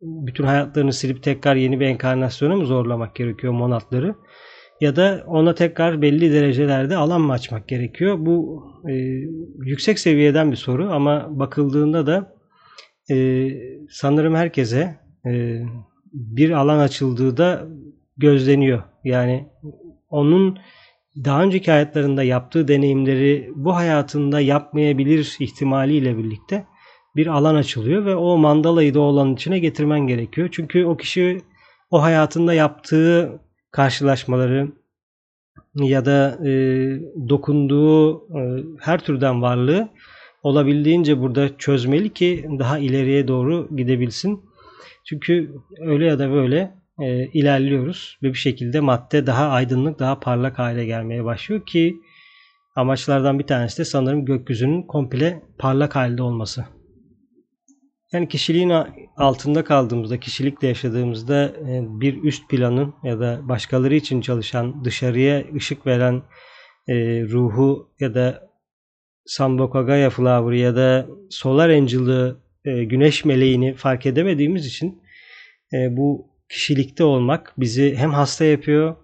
bütün 0.00 0.44
hayatlarını 0.44 0.92
silip 0.92 1.22
tekrar 1.22 1.56
yeni 1.56 1.80
bir 1.80 1.86
enkarnasyona 1.86 2.56
mı 2.56 2.66
zorlamak 2.66 3.14
gerekiyor 3.14 3.52
monatları? 3.52 4.14
ya 4.82 4.96
da 4.96 5.24
ona 5.26 5.54
tekrar 5.54 6.02
belli 6.02 6.32
derecelerde 6.32 6.96
alan 6.96 7.20
mı 7.20 7.32
açmak 7.32 7.68
gerekiyor? 7.68 8.16
Bu 8.18 8.64
e, 8.88 8.92
yüksek 9.64 9.98
seviyeden 9.98 10.50
bir 10.50 10.56
soru 10.56 10.90
ama 10.92 11.26
bakıldığında 11.30 12.06
da 12.06 12.34
e, 13.10 13.48
sanırım 13.90 14.34
herkese 14.34 14.98
e, 15.26 15.62
bir 16.12 16.50
alan 16.50 16.78
açıldığı 16.78 17.36
da 17.36 17.66
gözleniyor. 18.16 18.82
Yani 19.04 19.48
onun 20.12 20.58
daha 21.24 21.42
önceki 21.42 21.70
hayatlarında 21.70 22.22
yaptığı 22.22 22.68
deneyimleri 22.68 23.50
bu 23.54 23.76
hayatında 23.76 24.40
yapmayabilir 24.40 25.36
ihtimaliyle 25.40 26.18
birlikte 26.18 26.66
bir 27.16 27.26
alan 27.26 27.54
açılıyor 27.54 28.04
ve 28.04 28.16
o 28.16 28.38
mandalayı 28.38 28.94
da 28.94 29.00
olan 29.00 29.34
içine 29.34 29.58
getirmen 29.58 30.00
gerekiyor. 30.00 30.48
Çünkü 30.52 30.84
o 30.84 30.96
kişi 30.96 31.40
o 31.90 32.02
hayatında 32.02 32.54
yaptığı 32.54 33.40
karşılaşmaları 33.70 34.72
ya 35.74 36.04
da 36.04 36.38
e, 36.46 36.50
dokunduğu 37.28 38.16
e, 38.38 38.64
her 38.80 39.04
türden 39.04 39.42
varlığı 39.42 39.88
olabildiğince 40.42 41.20
burada 41.20 41.58
çözmeli 41.58 42.12
ki 42.12 42.48
daha 42.58 42.78
ileriye 42.78 43.28
doğru 43.28 43.76
gidebilsin. 43.76 44.40
Çünkü 45.04 45.54
öyle 45.80 46.06
ya 46.06 46.18
da 46.18 46.30
böyle 46.30 46.81
e, 47.02 47.26
ilerliyoruz 47.26 48.18
ve 48.22 48.28
bir 48.28 48.38
şekilde 48.38 48.80
madde 48.80 49.26
daha 49.26 49.48
aydınlık, 49.48 49.98
daha 49.98 50.20
parlak 50.20 50.58
hale 50.58 50.84
gelmeye 50.84 51.24
başlıyor 51.24 51.66
ki 51.66 51.96
amaçlardan 52.76 53.38
bir 53.38 53.46
tanesi 53.46 53.78
de 53.78 53.84
sanırım 53.84 54.24
gökyüzünün 54.24 54.82
komple 54.82 55.42
parlak 55.58 55.96
halde 55.96 56.22
olması. 56.22 56.64
Yani 58.12 58.28
kişiliğin 58.28 58.72
altında 59.16 59.64
kaldığımızda, 59.64 60.20
kişilikle 60.20 60.68
yaşadığımızda 60.68 61.44
e, 61.44 61.82
bir 62.00 62.22
üst 62.22 62.48
planın 62.48 62.94
ya 63.02 63.20
da 63.20 63.40
başkaları 63.48 63.94
için 63.94 64.20
çalışan, 64.20 64.84
dışarıya 64.84 65.44
ışık 65.56 65.86
veren 65.86 66.22
e, 66.88 66.94
ruhu 67.22 67.88
ya 68.00 68.14
da 68.14 68.52
Sambokagaya 69.26 70.10
Flower 70.10 70.52
ya 70.52 70.76
da 70.76 71.06
Solar 71.30 71.70
Angel'ı, 71.70 72.36
e, 72.64 72.84
güneş 72.84 73.24
meleğini 73.24 73.74
fark 73.74 74.06
edemediğimiz 74.06 74.66
için 74.66 75.02
bu 75.90 76.31
kişilikte 76.52 77.04
olmak 77.04 77.54
bizi 77.58 77.94
hem 77.96 78.10
hasta 78.10 78.44
yapıyor 78.44 78.96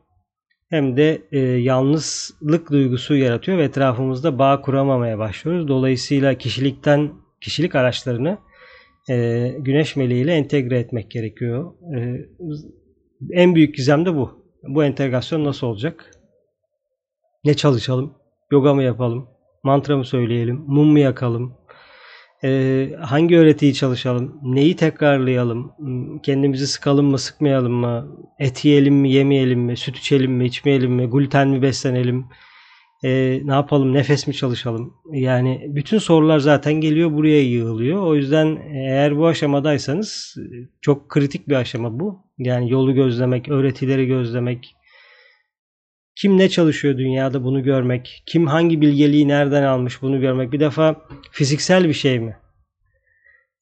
hem 0.71 0.97
de 0.97 1.23
e, 1.33 1.39
yalnızlık 1.39 2.73
duygusu 2.73 3.17
yaratıyor 3.17 3.59
ve 3.59 3.65
etrafımızda 3.65 4.39
bağ 4.39 4.61
kuramamaya 4.61 5.19
başlıyoruz. 5.19 5.69
Dolayısıyla 5.69 6.35
kişilikten 6.35 7.11
kişilik 7.41 7.75
araçlarını 7.75 8.39
e, 9.11 9.49
güneş 9.59 9.97
meleğiyle 9.97 10.35
entegre 10.35 10.79
etmek 10.79 11.11
gerekiyor. 11.11 11.73
E, 11.97 12.27
en 13.33 13.55
büyük 13.55 13.75
gizem 13.75 14.07
de 14.07 14.15
bu. 14.15 14.45
Bu 14.63 14.85
entegrasyon 14.85 15.45
nasıl 15.45 15.67
olacak? 15.67 16.11
Ne 17.45 17.55
çalışalım? 17.55 18.15
Yoga 18.53 18.75
mı 18.75 18.83
yapalım? 18.83 19.29
Mantra 19.63 19.97
mı 19.97 20.05
söyleyelim? 20.05 20.65
Mum 20.67 20.89
mu 20.89 20.99
yakalım? 20.99 21.55
Ee, 22.45 22.91
hangi 23.01 23.37
öğretiyi 23.39 23.75
çalışalım? 23.75 24.41
Neyi 24.43 24.77
tekrarlayalım? 24.77 25.73
Kendimizi 26.23 26.67
sıkalım 26.67 27.07
mı, 27.07 27.19
sıkmayalım 27.19 27.73
mı? 27.73 28.19
Et 28.39 28.65
yiyelim 28.65 28.95
mi, 28.95 29.13
yemeyelim 29.13 29.61
mi? 29.61 29.77
Süt 29.77 29.99
içelim 29.99 30.33
mi, 30.33 30.47
içmeyelim 30.47 30.93
mi? 30.93 31.07
Gluten 31.07 31.49
mi 31.49 31.63
beslenelim? 31.63 32.27
Ee, 33.05 33.41
ne 33.45 33.53
yapalım? 33.53 33.95
Nefes 33.95 34.27
mi 34.27 34.35
çalışalım? 34.35 34.95
Yani 35.13 35.67
bütün 35.69 35.99
sorular 35.99 36.39
zaten 36.39 36.73
geliyor 36.75 37.13
buraya 37.13 37.43
yığılıyor. 37.43 38.03
O 38.03 38.15
yüzden 38.15 38.57
eğer 38.75 39.17
bu 39.17 39.27
aşamadaysanız 39.27 40.37
çok 40.81 41.09
kritik 41.09 41.49
bir 41.49 41.55
aşama 41.55 42.01
bu. 42.01 42.23
Yani 42.39 42.71
yolu 42.71 42.95
gözlemek, 42.95 43.49
öğretileri 43.49 44.07
gözlemek, 44.07 44.77
kim 46.21 46.39
ne 46.39 46.49
çalışıyor 46.49 46.99
dünyada 46.99 47.45
bunu 47.45 47.63
görmek, 47.63 48.23
kim 48.27 48.47
hangi 48.47 48.81
bilgeliği 48.81 49.29
nereden 49.29 49.63
almış 49.63 50.03
bunu 50.03 50.21
görmek. 50.21 50.53
Bir 50.53 50.61
defa 50.61 50.97
fiziksel 51.33 51.89
bir 51.89 51.93
şey 51.93 52.19
mi? 52.19 52.37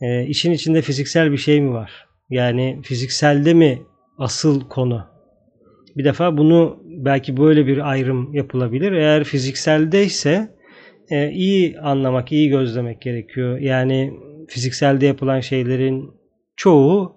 E, 0.01 0.27
işin 0.27 0.53
içinde 0.53 0.83
fiziksel 0.83 1.33
bir 1.33 1.37
şey 1.37 1.61
mi 1.61 1.73
var? 1.73 2.07
Yani 2.31 2.81
fizikselde 2.83 3.55
mi 3.55 3.83
asıl 4.19 4.69
konu? 4.69 5.07
Bir 5.97 6.05
defa 6.05 6.37
bunu 6.37 6.83
belki 6.85 7.37
böyle 7.37 7.67
bir 7.67 7.91
ayrım 7.91 8.35
yapılabilir. 8.35 8.93
Eğer 8.93 9.25
fizikselde 9.25 10.05
ise 10.05 10.57
e, 11.11 11.31
iyi 11.31 11.81
anlamak, 11.81 12.33
iyi 12.33 12.49
gözlemek 12.49 13.01
gerekiyor. 13.03 13.59
Yani 13.59 14.13
fizikselde 14.49 15.07
yapılan 15.07 15.41
şeylerin 15.41 16.11
çoğu 16.57 17.16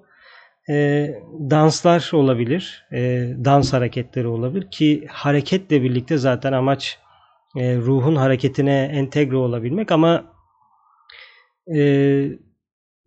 e, 0.70 1.10
danslar 1.50 2.10
olabilir, 2.14 2.86
e, 2.92 3.00
dans 3.46 3.74
hareketleri 3.74 4.28
olabilir 4.28 4.72
ki 4.72 5.06
hareketle 5.10 5.84
birlikte 5.84 6.18
zaten 6.18 6.54
amaç 6.54 7.00
e, 7.58 7.78
ruhun 7.78 8.16
hareketine 8.16 8.92
entegre 8.94 9.36
olabilmek 9.36 9.92
ama 9.92 10.34
e, 11.76 11.82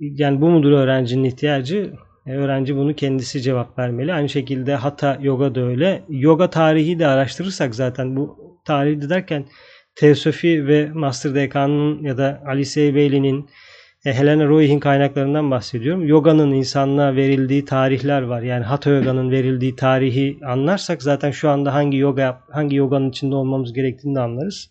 yani 0.00 0.40
bu 0.40 0.50
mudur 0.50 0.72
öğrencinin 0.72 1.24
ihtiyacı? 1.24 1.92
E, 2.26 2.32
öğrenci 2.32 2.76
bunu 2.76 2.94
kendisi 2.94 3.42
cevap 3.42 3.78
vermeli. 3.78 4.12
Aynı 4.12 4.28
şekilde 4.28 4.74
hata 4.74 5.18
yoga 5.22 5.54
da 5.54 5.60
öyle. 5.60 6.04
Yoga 6.08 6.50
tarihi 6.50 6.98
de 6.98 7.06
araştırırsak 7.06 7.74
zaten 7.74 8.16
bu 8.16 8.38
tarihi 8.64 9.10
derken 9.10 9.46
Teosofi 9.94 10.66
ve 10.66 10.90
Master 10.94 11.34
Dekan'ın 11.34 12.02
ya 12.02 12.18
da 12.18 12.42
Alice 12.46 12.94
Bailey'nin 12.94 13.40
e, 13.40 13.71
Helena 14.04 14.46
Roy'in 14.46 14.80
kaynaklarından 14.80 15.50
bahsediyorum. 15.50 16.06
Yoga'nın 16.06 16.52
insanlığa 16.52 17.16
verildiği 17.16 17.64
tarihler 17.64 18.22
var. 18.22 18.42
Yani 18.42 18.64
Hatha 18.64 18.90
Yoga'nın 18.90 19.30
verildiği 19.30 19.76
tarihi 19.76 20.38
anlarsak 20.46 21.02
zaten 21.02 21.30
şu 21.30 21.50
anda 21.50 21.74
hangi 21.74 21.96
yoga 21.96 22.40
hangi 22.50 22.76
yoganın 22.76 23.10
içinde 23.10 23.34
olmamız 23.34 23.72
gerektiğini 23.72 24.14
de 24.14 24.20
anlarız. 24.20 24.70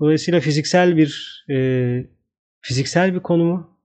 Dolayısıyla 0.00 0.40
fiziksel 0.40 0.96
bir 0.96 1.44
e, 1.50 1.56
fiziksel 2.60 3.14
bir 3.14 3.20
konu 3.20 3.44
mu? 3.44 3.78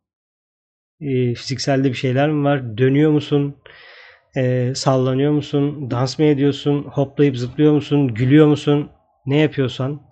E, 1.02 1.34
fizikselde 1.34 1.90
bir 1.90 1.98
şeyler 1.98 2.30
mi 2.30 2.44
var? 2.44 2.78
Dönüyor 2.78 3.12
musun? 3.12 3.56
E, 4.38 4.74
sallanıyor 4.76 5.32
musun? 5.32 5.92
Dans 5.92 6.20
mı 6.20 6.26
ediyorsun? 6.26 6.84
Hoplayıp 6.84 7.38
zıplıyor 7.38 7.74
musun? 7.74 8.14
Gülüyor 8.14 8.48
musun? 8.48 8.90
Ne 9.26 9.38
yapıyorsan 9.38 10.07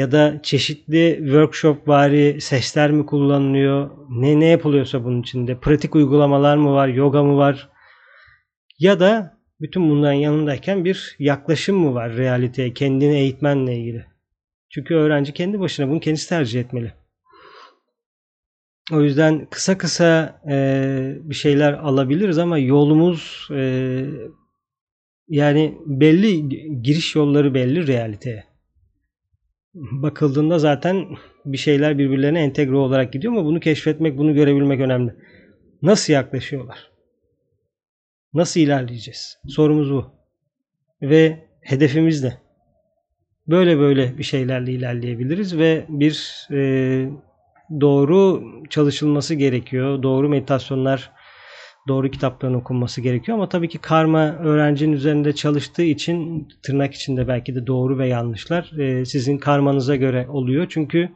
ya 0.00 0.12
da 0.12 0.40
çeşitli 0.42 1.16
workshop 1.20 1.88
vari 1.88 2.40
sesler 2.40 2.90
mi 2.90 3.06
kullanılıyor? 3.06 3.90
Ne 4.10 4.40
ne 4.40 4.46
yapılıyorsa 4.46 5.04
bunun 5.04 5.22
içinde 5.22 5.60
pratik 5.60 5.94
uygulamalar 5.94 6.56
mı 6.56 6.72
var? 6.72 6.88
Yoga 6.88 7.22
mı 7.22 7.36
var? 7.36 7.68
Ya 8.78 9.00
da 9.00 9.38
bütün 9.60 9.90
bunların 9.90 10.12
yanındayken 10.12 10.84
bir 10.84 11.16
yaklaşım 11.18 11.76
mı 11.76 11.94
var 11.94 12.16
realiteye, 12.16 12.74
kendini 12.74 13.16
eğitmenle 13.16 13.76
ilgili? 13.76 14.06
Çünkü 14.70 14.94
öğrenci 14.94 15.32
kendi 15.32 15.60
başına 15.60 15.88
bunu 15.88 16.00
kendisi 16.00 16.28
tercih 16.28 16.60
etmeli. 16.60 16.92
O 18.92 19.00
yüzden 19.02 19.46
kısa 19.50 19.78
kısa 19.78 20.40
e, 20.50 20.56
bir 21.22 21.34
şeyler 21.34 21.72
alabiliriz 21.72 22.38
ama 22.38 22.58
yolumuz 22.58 23.48
e, 23.50 24.04
yani 25.28 25.78
belli 25.86 26.48
giriş 26.82 27.14
yolları 27.14 27.54
belli 27.54 27.86
realiteye 27.86 28.49
bakıldığında 29.74 30.58
zaten 30.58 31.06
bir 31.44 31.58
şeyler 31.58 31.98
birbirlerine 31.98 32.40
entegre 32.42 32.76
olarak 32.76 33.12
gidiyor 33.12 33.32
ama 33.32 33.44
bunu 33.44 33.60
keşfetmek, 33.60 34.18
bunu 34.18 34.34
görebilmek 34.34 34.80
önemli. 34.80 35.14
Nasıl 35.82 36.12
yaklaşıyorlar? 36.12 36.90
Nasıl 38.34 38.60
ilerleyeceğiz? 38.60 39.38
Sorumuz 39.48 39.92
bu. 39.92 40.06
Ve 41.02 41.48
hedefimiz 41.60 42.22
de. 42.22 42.38
Böyle 43.48 43.78
böyle 43.78 44.18
bir 44.18 44.22
şeylerle 44.22 44.72
ilerleyebiliriz 44.72 45.58
ve 45.58 45.84
bir 45.88 46.46
e, 46.50 47.10
doğru 47.80 48.42
çalışılması 48.70 49.34
gerekiyor. 49.34 50.02
Doğru 50.02 50.28
meditasyonlar 50.28 51.12
doğru 51.90 52.10
kitapların 52.10 52.54
okunması 52.54 53.00
gerekiyor 53.00 53.38
ama 53.38 53.48
tabii 53.48 53.68
ki 53.68 53.78
karma 53.78 54.36
öğrencinin 54.36 54.92
üzerinde 54.92 55.32
çalıştığı 55.32 55.82
için 55.82 56.48
tırnak 56.62 56.94
içinde 56.94 57.28
belki 57.28 57.54
de 57.54 57.66
doğru 57.66 57.98
ve 57.98 58.08
yanlışlar 58.08 58.78
e, 58.78 59.04
sizin 59.04 59.38
karmanıza 59.38 59.96
göre 59.96 60.26
oluyor. 60.28 60.66
Çünkü 60.68 61.08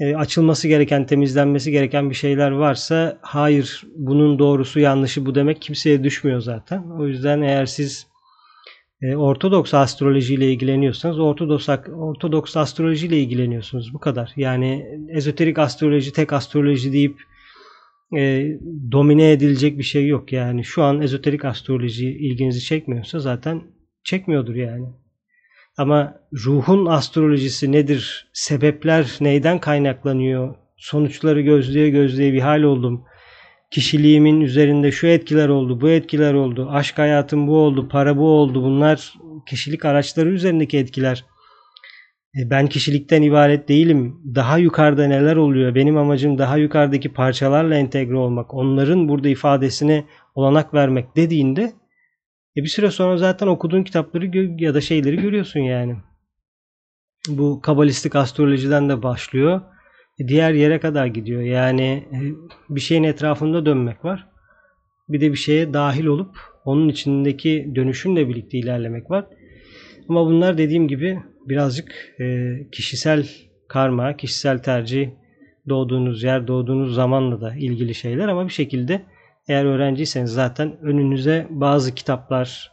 e, 0.00 0.14
açılması 0.14 0.68
gereken, 0.68 1.06
temizlenmesi 1.06 1.70
gereken 1.70 2.10
bir 2.10 2.14
şeyler 2.14 2.50
varsa 2.50 3.18
hayır 3.22 3.82
bunun 3.96 4.38
doğrusu 4.38 4.80
yanlışı 4.80 5.26
bu 5.26 5.34
demek 5.34 5.62
kimseye 5.62 6.04
düşmüyor 6.04 6.40
zaten. 6.40 6.82
O 7.00 7.06
yüzden 7.06 7.42
eğer 7.42 7.66
siz 7.66 8.06
e, 9.02 9.16
Ortodoks 9.16 9.74
astroloji 9.74 10.34
ile 10.34 10.52
ilgileniyorsanız 10.52 11.18
Ortodoks, 11.18 11.68
Ortodoks 11.94 12.56
astroloji 12.56 13.06
ile 13.06 13.18
ilgileniyorsunuz. 13.18 13.94
Bu 13.94 13.98
kadar. 13.98 14.32
Yani 14.36 14.86
ezoterik 15.08 15.58
astroloji, 15.58 16.12
tek 16.12 16.32
astroloji 16.32 16.92
deyip 16.92 17.29
e, 18.16 18.46
domine 18.92 19.32
edilecek 19.32 19.78
bir 19.78 19.82
şey 19.82 20.06
yok. 20.06 20.32
Yani 20.32 20.64
şu 20.64 20.82
an 20.82 21.02
ezoterik 21.02 21.44
astroloji 21.44 22.08
ilginizi 22.10 22.60
çekmiyorsa 22.60 23.18
zaten 23.18 23.62
çekmiyordur 24.04 24.54
yani. 24.54 24.86
Ama 25.76 26.14
ruhun 26.32 26.86
astrolojisi 26.86 27.72
nedir? 27.72 28.30
Sebepler 28.32 29.16
neyden 29.20 29.58
kaynaklanıyor? 29.58 30.54
Sonuçları 30.76 31.40
gözleye 31.40 31.90
gözleye 31.90 32.32
bir 32.32 32.40
hal 32.40 32.62
oldum. 32.62 33.04
Kişiliğimin 33.70 34.40
üzerinde 34.40 34.92
şu 34.92 35.06
etkiler 35.06 35.48
oldu, 35.48 35.80
bu 35.80 35.88
etkiler 35.88 36.34
oldu. 36.34 36.68
Aşk 36.70 36.98
hayatım 36.98 37.46
bu 37.46 37.56
oldu, 37.56 37.88
para 37.88 38.16
bu 38.16 38.28
oldu. 38.28 38.62
Bunlar 38.62 39.14
kişilik 39.48 39.84
araçları 39.84 40.30
üzerindeki 40.30 40.78
etkiler. 40.78 41.24
E, 42.38 42.50
ben 42.50 42.66
kişilikten 42.66 43.22
ibaret 43.22 43.68
değilim. 43.68 44.22
Daha 44.34 44.58
yukarıda 44.58 45.06
neler 45.06 45.36
oluyor? 45.36 45.74
Benim 45.74 45.96
amacım 45.96 46.38
daha 46.38 46.56
yukarıdaki 46.56 47.12
parçalarla 47.12 47.74
entegre 47.74 48.16
olmak. 48.16 48.54
Onların 48.54 49.08
burada 49.08 49.28
ifadesine 49.28 50.04
olanak 50.34 50.74
vermek 50.74 51.16
dediğinde 51.16 51.72
e 52.56 52.62
bir 52.62 52.68
süre 52.68 52.90
sonra 52.90 53.16
zaten 53.16 53.46
okuduğun 53.46 53.82
kitapları 53.82 54.30
ya 54.62 54.74
da 54.74 54.80
şeyleri 54.80 55.16
görüyorsun 55.16 55.60
yani. 55.60 55.96
Bu 57.28 57.60
kabalistik 57.60 58.16
astrolojiden 58.16 58.88
de 58.88 59.02
başlıyor. 59.02 59.60
E 60.18 60.28
diğer 60.28 60.52
yere 60.52 60.80
kadar 60.80 61.06
gidiyor. 61.06 61.42
Yani 61.42 62.08
e, 62.12 62.18
bir 62.74 62.80
şeyin 62.80 63.02
etrafında 63.02 63.66
dönmek 63.66 64.04
var. 64.04 64.26
Bir 65.08 65.20
de 65.20 65.30
bir 65.32 65.36
şeye 65.36 65.74
dahil 65.74 66.06
olup 66.06 66.36
onun 66.64 66.88
içindeki 66.88 67.72
dönüşümle 67.74 68.28
birlikte 68.28 68.58
ilerlemek 68.58 69.10
var. 69.10 69.26
Ama 70.08 70.26
bunlar 70.26 70.58
dediğim 70.58 70.88
gibi 70.88 71.22
birazcık 71.50 72.14
e, 72.20 72.56
kişisel 72.72 73.28
karma, 73.68 74.16
kişisel 74.16 74.58
tercih, 74.58 75.10
doğduğunuz 75.68 76.22
yer, 76.22 76.46
doğduğunuz 76.46 76.94
zamanla 76.94 77.40
da 77.40 77.54
ilgili 77.54 77.94
şeyler 77.94 78.28
ama 78.28 78.44
bir 78.44 78.52
şekilde 78.52 79.02
eğer 79.48 79.64
öğrenciyseniz 79.64 80.30
zaten 80.30 80.78
önünüze 80.82 81.46
bazı 81.50 81.94
kitaplar, 81.94 82.72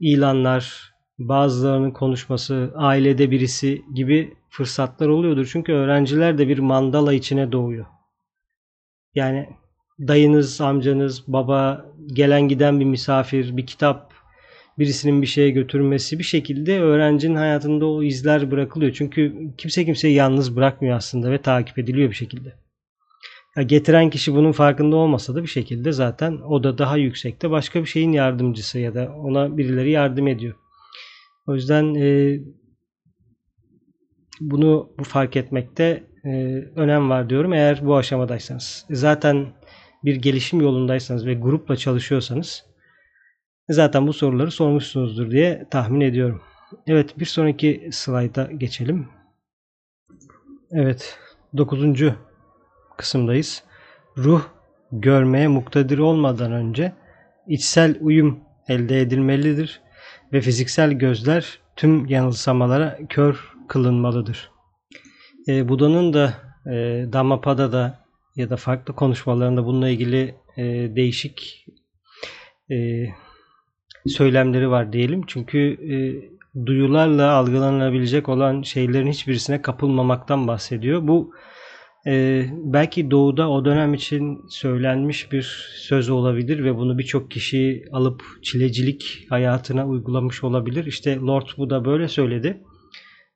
ilanlar, 0.00 0.92
bazılarının 1.18 1.90
konuşması, 1.90 2.72
ailede 2.76 3.30
birisi 3.30 3.82
gibi 3.94 4.34
fırsatlar 4.50 5.08
oluyordur. 5.08 5.48
Çünkü 5.52 5.72
öğrenciler 5.72 6.38
de 6.38 6.48
bir 6.48 6.58
mandala 6.58 7.12
içine 7.12 7.52
doğuyor. 7.52 7.86
Yani 9.14 9.48
dayınız, 10.00 10.60
amcanız, 10.60 11.32
baba, 11.32 11.86
gelen 12.06 12.48
giden 12.48 12.80
bir 12.80 12.84
misafir, 12.84 13.56
bir 13.56 13.66
kitap, 13.66 14.12
birisinin 14.80 15.22
bir 15.22 15.26
şeye 15.26 15.50
götürmesi 15.50 16.18
bir 16.18 16.24
şekilde 16.24 16.80
öğrencinin 16.80 17.36
hayatında 17.36 17.86
o 17.86 18.02
izler 18.02 18.50
bırakılıyor. 18.50 18.92
Çünkü 18.92 19.36
kimse 19.58 19.84
kimseyi 19.84 20.14
yalnız 20.14 20.56
bırakmıyor 20.56 20.96
aslında 20.96 21.30
ve 21.30 21.42
takip 21.42 21.78
ediliyor 21.78 22.10
bir 22.10 22.14
şekilde. 22.14 22.54
Ya 23.56 23.62
getiren 23.62 24.10
kişi 24.10 24.34
bunun 24.34 24.52
farkında 24.52 24.96
olmasa 24.96 25.34
da 25.34 25.42
bir 25.42 25.48
şekilde 25.48 25.92
zaten 25.92 26.32
o 26.32 26.64
da 26.64 26.78
daha 26.78 26.96
yüksekte 26.96 27.50
başka 27.50 27.80
bir 27.80 27.86
şeyin 27.86 28.12
yardımcısı 28.12 28.78
ya 28.78 28.94
da 28.94 29.12
ona 29.16 29.56
birileri 29.56 29.90
yardım 29.90 30.28
ediyor. 30.28 30.54
O 31.46 31.54
yüzden 31.54 31.94
e, 31.94 32.38
bunu 34.40 34.92
bu 34.98 35.04
fark 35.04 35.36
etmekte 35.36 36.04
e, 36.24 36.30
önem 36.76 37.10
var 37.10 37.30
diyorum 37.30 37.52
eğer 37.52 37.86
bu 37.86 37.96
aşamadaysanız. 37.96 38.86
Zaten 38.90 39.46
bir 40.04 40.16
gelişim 40.16 40.60
yolundaysanız 40.60 41.26
ve 41.26 41.34
grupla 41.34 41.76
çalışıyorsanız 41.76 42.69
zaten 43.72 44.06
bu 44.06 44.12
soruları 44.12 44.50
sormuşsunuzdur 44.50 45.30
diye 45.30 45.66
tahmin 45.70 46.00
ediyorum. 46.00 46.42
Evet 46.86 47.18
bir 47.18 47.24
sonraki 47.24 47.88
slayda 47.92 48.48
geçelim. 48.58 49.08
Evet 50.70 51.18
dokuzuncu 51.56 52.14
kısımdayız. 52.96 53.62
Ruh 54.16 54.42
görmeye 54.92 55.48
muktedir 55.48 55.98
olmadan 55.98 56.52
önce 56.52 56.92
içsel 57.46 57.98
uyum 58.00 58.40
elde 58.68 59.00
edilmelidir 59.00 59.80
ve 60.32 60.40
fiziksel 60.40 60.92
gözler 60.92 61.58
tüm 61.76 62.06
yanılsamalara 62.06 62.98
kör 63.08 63.54
kılınmalıdır. 63.68 64.50
E, 65.48 65.68
Buda'nın 65.68 66.12
da 66.12 66.34
e, 66.66 67.06
Dhammapada'da 67.12 68.04
ya 68.36 68.50
da 68.50 68.56
farklı 68.56 68.94
konuşmalarında 68.94 69.64
bununla 69.64 69.88
ilgili 69.88 70.34
e, 70.56 70.62
değişik 70.96 71.66
e, 72.70 73.06
söylemleri 74.06 74.70
var 74.70 74.92
diyelim. 74.92 75.22
Çünkü 75.26 75.58
e, 75.58 75.96
duyularla 76.66 77.30
algılanabilecek 77.30 78.28
olan 78.28 78.62
şeylerin 78.62 79.10
hiçbirisine 79.10 79.62
kapılmamaktan 79.62 80.48
bahsediyor. 80.48 81.08
Bu 81.08 81.32
e, 82.06 82.44
belki 82.52 83.10
doğuda 83.10 83.50
o 83.50 83.64
dönem 83.64 83.94
için 83.94 84.38
söylenmiş 84.48 85.32
bir 85.32 85.72
söz 85.76 86.10
olabilir 86.10 86.64
ve 86.64 86.76
bunu 86.76 86.98
birçok 86.98 87.30
kişi 87.30 87.84
alıp 87.92 88.22
çilecilik 88.42 89.26
hayatına 89.30 89.86
uygulamış 89.86 90.44
olabilir. 90.44 90.86
İşte 90.86 91.16
Lord 91.16 91.46
Buddha 91.58 91.84
böyle 91.84 92.08
söyledi. 92.08 92.62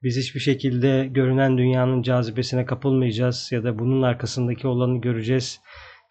Biz 0.03 0.19
hiçbir 0.19 0.41
şekilde 0.41 1.09
görünen 1.11 1.59
dünyanın 1.59 2.03
cazibesine 2.03 2.67
kapılmayacağız 2.67 3.49
ya 3.53 3.65
da 3.65 3.79
bunun 3.79 4.03
arkasındaki 4.03 4.67
olanı 4.67 5.01
göreceğiz. 5.01 5.61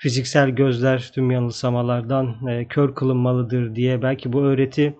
Fiziksel 0.03 0.49
gözler 0.49 1.11
tüm 1.13 1.31
yanılsamalardan 1.31 2.47
e, 2.47 2.65
kör 2.67 2.95
kılınmalıdır 2.95 3.75
diye 3.75 4.01
belki 4.01 4.33
bu 4.33 4.41
öğreti 4.41 4.95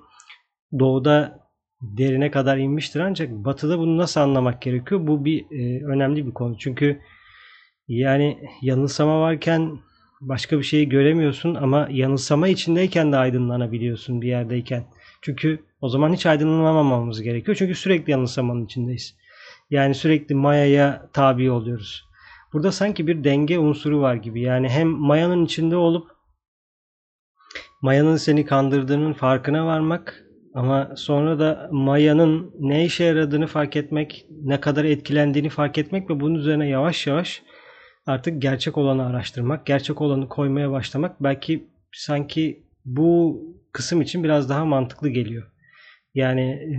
doğuda 0.79 1.39
derine 1.81 2.31
kadar 2.31 2.57
inmiştir 2.57 2.99
ancak 2.99 3.31
batıda 3.31 3.79
bunu 3.79 3.97
nasıl 3.97 4.21
anlamak 4.21 4.61
gerekiyor? 4.61 5.07
Bu 5.07 5.25
bir 5.25 5.45
e, 5.51 5.85
önemli 5.85 6.27
bir 6.27 6.31
konu. 6.31 6.57
Çünkü 6.57 6.99
yani 7.87 8.37
yanılsama 8.61 9.21
varken 9.21 9.79
başka 10.21 10.57
bir 10.57 10.63
şeyi 10.63 10.89
göremiyorsun 10.89 11.55
ama 11.55 11.87
yanılsama 11.91 12.47
içindeyken 12.47 13.11
de 13.11 13.17
aydınlanabiliyorsun 13.17 14.21
bir 14.21 14.27
yerdeyken. 14.27 14.85
Çünkü 15.21 15.63
o 15.81 15.89
zaman 15.89 16.13
hiç 16.13 16.25
aydınlanamamamız 16.25 17.21
gerekiyor. 17.21 17.57
Çünkü 17.59 17.75
sürekli 17.75 18.11
yanılsamanın 18.11 18.65
içindeyiz. 18.65 19.15
Yani 19.69 19.95
sürekli 19.95 20.35
mayaya 20.35 21.09
tabi 21.13 21.51
oluyoruz. 21.51 22.12
Burada 22.53 22.71
sanki 22.71 23.07
bir 23.07 23.23
denge 23.23 23.59
unsuru 23.59 24.01
var 24.01 24.15
gibi. 24.15 24.41
Yani 24.41 24.69
hem 24.69 24.87
mayanın 24.87 25.45
içinde 25.45 25.75
olup 25.75 26.11
mayanın 27.81 28.15
seni 28.15 28.45
kandırdığının 28.45 29.13
farkına 29.13 29.65
varmak 29.65 30.23
ama 30.53 30.91
sonra 30.95 31.39
da 31.39 31.69
mayanın 31.71 32.55
ne 32.59 32.85
işe 32.85 33.03
yaradığını 33.03 33.47
fark 33.47 33.75
etmek, 33.75 34.25
ne 34.29 34.59
kadar 34.59 34.85
etkilendiğini 34.85 35.49
fark 35.49 35.77
etmek 35.77 36.09
ve 36.09 36.19
bunun 36.19 36.35
üzerine 36.35 36.69
yavaş 36.69 37.07
yavaş 37.07 37.43
artık 38.05 38.41
gerçek 38.41 38.77
olanı 38.77 39.05
araştırmak, 39.05 39.65
gerçek 39.65 40.01
olanı 40.01 40.29
koymaya 40.29 40.71
başlamak 40.71 41.23
belki 41.23 41.67
sanki 41.91 42.63
bu 42.85 43.41
kısım 43.71 44.01
için 44.01 44.23
biraz 44.23 44.49
daha 44.49 44.65
mantıklı 44.65 45.09
geliyor. 45.09 45.51
Yani 46.13 46.69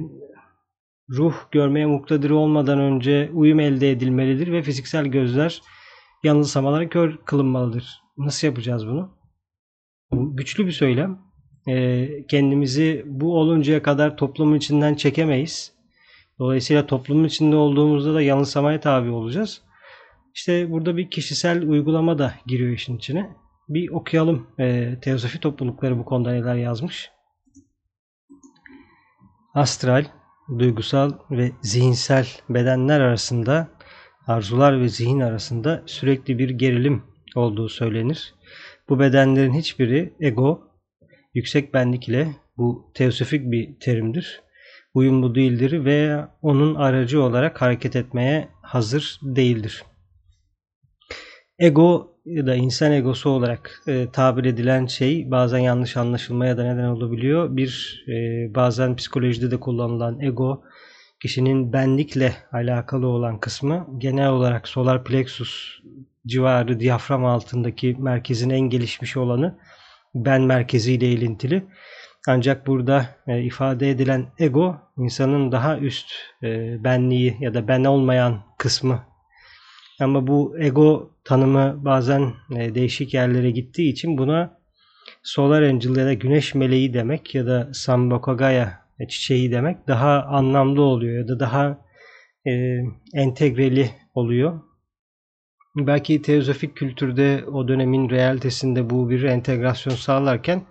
ruh 1.10 1.34
görmeye 1.50 1.86
muktedir 1.86 2.30
olmadan 2.30 2.78
önce 2.78 3.30
uyum 3.34 3.60
elde 3.60 3.90
edilmelidir 3.90 4.52
ve 4.52 4.62
fiziksel 4.62 5.06
gözler 5.06 5.62
yanılsamalara 6.22 6.88
kör 6.88 7.16
kılınmalıdır. 7.24 8.02
Nasıl 8.18 8.46
yapacağız 8.46 8.86
bunu? 8.86 9.18
Bu 10.12 10.36
güçlü 10.36 10.66
bir 10.66 10.72
söylem. 10.72 11.18
E, 11.68 12.08
kendimizi 12.26 13.02
bu 13.06 13.38
oluncaya 13.38 13.82
kadar 13.82 14.16
toplumun 14.16 14.56
içinden 14.56 14.94
çekemeyiz. 14.94 15.72
Dolayısıyla 16.38 16.86
toplumun 16.86 17.24
içinde 17.24 17.56
olduğumuzda 17.56 18.14
da 18.14 18.22
yanılsamaya 18.22 18.80
tabi 18.80 19.10
olacağız. 19.10 19.62
İşte 20.34 20.70
burada 20.70 20.96
bir 20.96 21.10
kişisel 21.10 21.62
uygulama 21.62 22.18
da 22.18 22.34
giriyor 22.46 22.72
işin 22.72 22.96
içine. 22.96 23.30
Bir 23.68 23.88
okuyalım 23.88 24.46
e, 24.58 24.98
teosofi 25.00 25.40
toplulukları 25.40 25.98
bu 25.98 26.04
konuda 26.04 26.32
neler 26.32 26.54
yazmış. 26.54 27.10
Astral, 29.54 30.04
duygusal 30.58 31.12
ve 31.30 31.52
zihinsel 31.62 32.26
bedenler 32.48 33.00
arasında 33.00 33.68
arzular 34.26 34.80
ve 34.80 34.88
zihin 34.88 35.20
arasında 35.20 35.82
sürekli 35.86 36.38
bir 36.38 36.50
gerilim 36.50 37.02
olduğu 37.34 37.68
söylenir. 37.68 38.34
Bu 38.88 38.98
bedenlerin 39.00 39.54
hiçbiri 39.54 40.14
ego, 40.20 40.68
yüksek 41.34 41.74
benlik 41.74 42.08
ile 42.08 42.36
bu 42.56 42.90
teosofik 42.94 43.50
bir 43.50 43.78
terimdir. 43.80 44.42
Uyumlu 44.94 45.34
değildir 45.34 45.84
ve 45.84 46.24
onun 46.42 46.74
aracı 46.74 47.22
olarak 47.22 47.62
hareket 47.62 47.96
etmeye 47.96 48.48
hazır 48.62 49.20
değildir. 49.22 49.84
Ego 51.58 52.13
ya 52.24 52.46
da 52.46 52.54
insan 52.54 52.92
egosu 52.92 53.30
olarak 53.30 53.82
e, 53.86 54.10
tabir 54.12 54.44
edilen 54.44 54.86
şey 54.86 55.30
bazen 55.30 55.58
yanlış 55.58 55.96
anlaşılmaya 55.96 56.58
da 56.58 56.64
neden 56.64 56.88
olabiliyor. 56.88 57.56
Bir 57.56 58.04
e, 58.08 58.14
bazen 58.54 58.96
psikolojide 58.96 59.50
de 59.50 59.60
kullanılan 59.60 60.20
ego 60.20 60.62
kişinin 61.20 61.72
benlikle 61.72 62.34
alakalı 62.52 63.06
olan 63.06 63.40
kısmı 63.40 63.86
genel 63.98 64.28
olarak 64.28 64.68
solar 64.68 65.04
plexus 65.04 65.80
civarı 66.26 66.80
diyafram 66.80 67.24
altındaki 67.24 67.96
merkezin 67.98 68.50
en 68.50 68.60
gelişmiş 68.60 69.16
olanı 69.16 69.58
ben 70.14 70.42
merkeziyle 70.42 71.12
ilintili. 71.12 71.64
Ancak 72.28 72.66
burada 72.66 73.06
e, 73.26 73.42
ifade 73.42 73.90
edilen 73.90 74.26
ego 74.38 74.76
insanın 74.98 75.52
daha 75.52 75.78
üst 75.78 76.12
e, 76.42 76.84
benliği 76.84 77.36
ya 77.40 77.54
da 77.54 77.68
ben 77.68 77.84
olmayan 77.84 78.42
kısmı. 78.58 79.13
Ama 80.00 80.26
bu 80.26 80.58
ego 80.58 81.10
tanımı 81.24 81.84
bazen 81.84 82.32
e, 82.56 82.74
değişik 82.74 83.14
yerlere 83.14 83.50
gittiği 83.50 83.92
için 83.92 84.18
buna 84.18 84.58
Solar 85.22 85.62
Angel 85.62 85.96
ya 85.96 86.06
da 86.06 86.12
Güneş 86.12 86.54
Meleği 86.54 86.94
demek 86.94 87.34
ya 87.34 87.46
da 87.46 87.70
Sambhogakaya 87.72 88.84
çiçeği 89.08 89.52
demek 89.52 89.88
daha 89.88 90.22
anlamlı 90.22 90.82
oluyor 90.82 91.18
ya 91.18 91.28
da 91.28 91.40
daha 91.40 91.78
e, 92.46 92.80
entegreli 93.14 93.90
oluyor. 94.14 94.60
Belki 95.76 96.22
teozofik 96.22 96.76
kültürde 96.76 97.44
o 97.52 97.68
dönemin 97.68 98.10
realitesinde 98.10 98.90
bu 98.90 99.10
bir 99.10 99.22
entegrasyon 99.22 99.94
sağlarken 99.94 100.62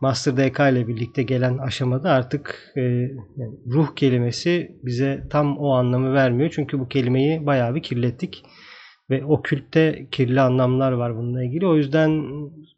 Master 0.00 0.36
DK 0.36 0.60
ile 0.60 0.88
birlikte 0.88 1.22
gelen 1.22 1.58
aşamada 1.58 2.10
artık 2.10 2.72
e, 2.76 2.80
yani 2.80 3.54
ruh 3.66 3.96
kelimesi 3.96 4.78
bize 4.82 5.26
tam 5.30 5.58
o 5.58 5.72
anlamı 5.72 6.14
vermiyor. 6.14 6.50
Çünkü 6.54 6.78
bu 6.78 6.88
kelimeyi 6.88 7.46
bayağı 7.46 7.74
bir 7.74 7.82
kirlettik. 7.82 8.44
Ve 9.10 9.24
okültte 9.24 10.08
kirli 10.10 10.40
anlamlar 10.40 10.92
var 10.92 11.16
bununla 11.16 11.44
ilgili. 11.44 11.66
O 11.66 11.76
yüzden 11.76 12.22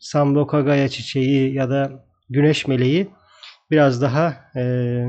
Sambokagaya 0.01 0.89
çiçeği 0.89 1.55
ya 1.55 1.71
da 1.71 2.05
güneş 2.29 2.67
meleği 2.67 3.09
biraz 3.71 4.03
daha 4.03 4.37
e, 4.57 5.05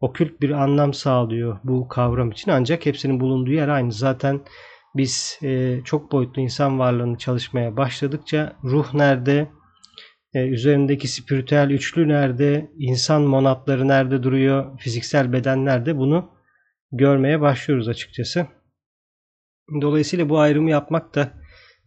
okült 0.00 0.40
bir 0.40 0.50
anlam 0.50 0.94
sağlıyor 0.94 1.58
bu 1.64 1.88
kavram 1.88 2.30
için. 2.30 2.50
Ancak 2.50 2.86
hepsinin 2.86 3.20
bulunduğu 3.20 3.52
yer 3.52 3.68
aynı. 3.68 3.92
Zaten 3.92 4.40
biz 4.96 5.38
e, 5.42 5.80
çok 5.84 6.12
boyutlu 6.12 6.42
insan 6.42 6.78
varlığını 6.78 7.18
çalışmaya 7.18 7.76
başladıkça 7.76 8.56
ruh 8.64 8.94
nerede, 8.94 9.48
e, 10.34 10.46
üzerindeki 10.46 11.08
spiritüel 11.08 11.70
üçlü 11.70 12.08
nerede, 12.08 12.70
insan 12.78 13.22
monatları 13.22 13.88
nerede 13.88 14.22
duruyor, 14.22 14.78
fiziksel 14.78 15.32
beden 15.32 15.64
nerede 15.64 15.96
bunu 15.96 16.30
görmeye 16.92 17.40
başlıyoruz 17.40 17.88
açıkçası. 17.88 18.46
Dolayısıyla 19.80 20.28
bu 20.28 20.38
ayrımı 20.38 20.70
yapmak 20.70 21.14
da 21.14 21.32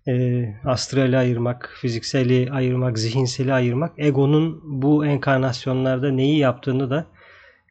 e, 0.08 0.46
astrali 0.66 1.18
ayırmak, 1.18 1.74
fizikseli 1.82 2.52
ayırmak, 2.52 3.00
zihinseli 3.00 3.54
ayırmak, 3.54 3.94
egonun 3.98 4.62
bu 4.82 5.06
enkarnasyonlarda 5.06 6.12
neyi 6.12 6.38
yaptığını 6.38 6.90
da 6.90 7.08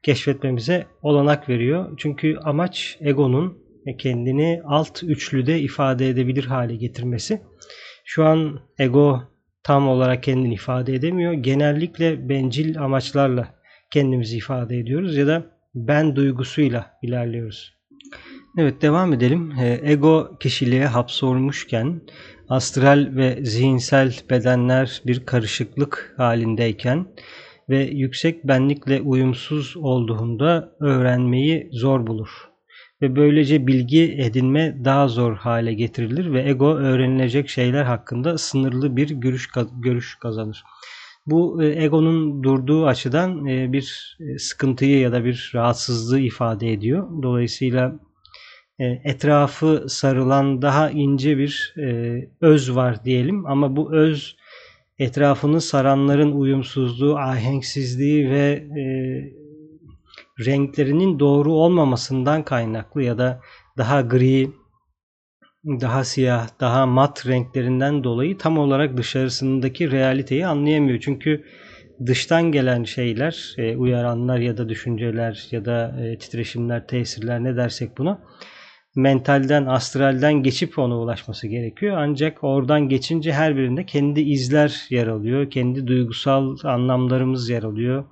keşfetmemize 0.03 0.87
olanak 1.03 1.49
veriyor. 1.49 1.95
Çünkü 1.97 2.37
amaç 2.37 2.99
egonun 3.01 3.59
kendini 3.99 4.63
alt 4.65 5.03
üçlüde 5.03 5.61
ifade 5.61 6.09
edebilir 6.09 6.45
hale 6.45 6.77
getirmesi. 6.77 7.43
Şu 8.05 8.25
an 8.25 8.61
ego 8.79 9.23
tam 9.64 9.88
olarak 9.88 10.22
kendini 10.22 10.55
ifade 10.55 10.94
edemiyor. 10.94 11.33
Genellikle 11.33 12.29
bencil 12.29 12.79
amaçlarla 12.81 13.55
kendimizi 13.90 14.37
ifade 14.37 14.79
ediyoruz 14.79 15.16
ya 15.16 15.27
da 15.27 15.42
ben 15.74 16.16
duygusuyla 16.16 16.90
ilerliyoruz. 17.03 17.74
Evet 18.59 18.83
devam 18.83 19.12
edelim. 19.12 19.53
Ee, 19.61 19.81
ego 19.83 20.37
kişiliğe 20.40 20.87
hapsolmuşken 20.87 22.00
astral 22.48 23.09
ve 23.16 23.38
zihinsel 23.42 24.14
bedenler 24.31 25.03
bir 25.07 25.27
karışıklık 25.27 26.14
halindeyken 26.16 27.07
ve 27.68 27.85
yüksek 27.85 28.44
benlikle 28.44 29.00
uyumsuz 29.00 29.77
olduğunda 29.77 30.77
öğrenmeyi 30.81 31.68
zor 31.72 32.07
bulur. 32.07 32.54
Ve 33.05 33.17
böylece 33.17 33.67
bilgi 33.67 34.14
edinme 34.19 34.77
daha 34.85 35.09
zor 35.09 35.37
hale 35.37 35.75
getirilir 35.75 36.33
ve 36.33 36.49
ego 36.49 36.77
öğrenilecek 36.77 37.49
şeyler 37.49 37.85
hakkında 37.85 38.38
sınırlı 38.38 38.97
bir 38.97 39.11
görüş, 39.11 39.49
görüş 39.83 40.14
kazanır. 40.14 40.64
Bu 41.27 41.62
e, 41.62 41.85
egonun 41.85 42.43
durduğu 42.43 42.87
açıdan 42.87 43.47
e, 43.47 43.73
bir 43.73 44.17
e, 44.21 44.38
sıkıntıyı 44.38 44.99
ya 44.99 45.12
da 45.12 45.25
bir 45.25 45.53
rahatsızlığı 45.55 46.21
ifade 46.21 46.73
ediyor. 46.73 47.23
Dolayısıyla 47.23 47.93
etrafı 49.05 49.85
sarılan 49.88 50.62
daha 50.62 50.90
ince 50.90 51.38
bir 51.38 51.75
öz 52.40 52.77
var 52.77 53.05
diyelim 53.05 53.47
ama 53.47 53.77
bu 53.77 53.95
öz 53.95 54.37
etrafını 54.99 55.61
saranların 55.61 56.33
uyumsuzluğu, 56.33 57.17
ahenksizliği 57.17 58.31
ve 58.31 58.64
renklerinin 60.40 61.18
doğru 61.18 61.53
olmamasından 61.53 62.42
kaynaklı 62.42 63.03
ya 63.03 63.18
da 63.18 63.40
daha 63.79 64.01
gri, 64.01 64.51
daha 65.64 66.05
siyah, 66.05 66.49
daha 66.61 66.87
mat 66.87 67.27
renklerinden 67.27 68.05
dolayı 68.05 68.38
tam 68.38 68.59
olarak 68.59 68.97
dışarısındaki 68.97 69.90
realiteyi 69.90 70.47
anlayamıyor. 70.47 71.01
Çünkü 71.01 71.44
dıştan 72.07 72.53
gelen 72.53 72.85
şeyler, 72.85 73.55
e, 73.59 73.77
uyaranlar 73.77 74.38
ya 74.38 74.57
da 74.57 74.68
düşünceler 74.68 75.49
ya 75.51 75.64
da 75.64 75.97
e, 76.01 76.18
titreşimler, 76.18 76.87
tesirler 76.87 77.44
ne 77.44 77.57
dersek 77.57 77.99
buna 77.99 78.20
mentalden, 78.97 79.66
astralden 79.66 80.42
geçip 80.42 80.79
ona 80.79 80.99
ulaşması 80.99 81.47
gerekiyor. 81.47 81.97
Ancak 81.99 82.44
oradan 82.44 82.88
geçince 82.88 83.33
her 83.33 83.57
birinde 83.57 83.87
kendi 83.87 84.20
izler 84.20 84.87
yer 84.90 85.07
alıyor. 85.07 85.51
Kendi 85.51 85.87
duygusal 85.87 86.57
anlamlarımız 86.64 87.49
yer 87.49 87.62
alıyor. 87.62 88.05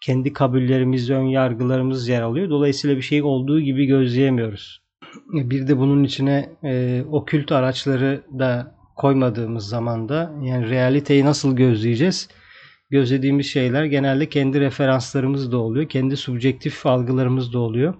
Kendi 0.00 0.32
kabullerimiz, 0.32 1.10
ön 1.10 1.22
yargılarımız 1.22 2.08
yer 2.08 2.22
alıyor. 2.22 2.50
Dolayısıyla 2.50 2.96
bir 2.96 3.02
şey 3.02 3.22
olduğu 3.22 3.60
gibi 3.60 3.86
gözleyemiyoruz. 3.86 4.82
Bir 5.32 5.68
de 5.68 5.78
bunun 5.78 6.04
içine 6.04 6.50
e, 6.64 7.02
okült 7.10 7.52
araçları 7.52 8.24
da 8.38 8.74
koymadığımız 8.96 9.68
zaman 9.68 10.08
da 10.08 10.32
yani 10.42 10.70
realiteyi 10.70 11.24
nasıl 11.24 11.56
gözleyeceğiz? 11.56 12.28
Gözlediğimiz 12.90 13.46
şeyler 13.46 13.84
genelde 13.84 14.28
kendi 14.28 14.60
referanslarımız 14.60 15.52
da 15.52 15.58
oluyor. 15.58 15.88
Kendi 15.88 16.16
subjektif 16.16 16.86
algılarımız 16.86 17.52
da 17.52 17.58
oluyor. 17.58 17.94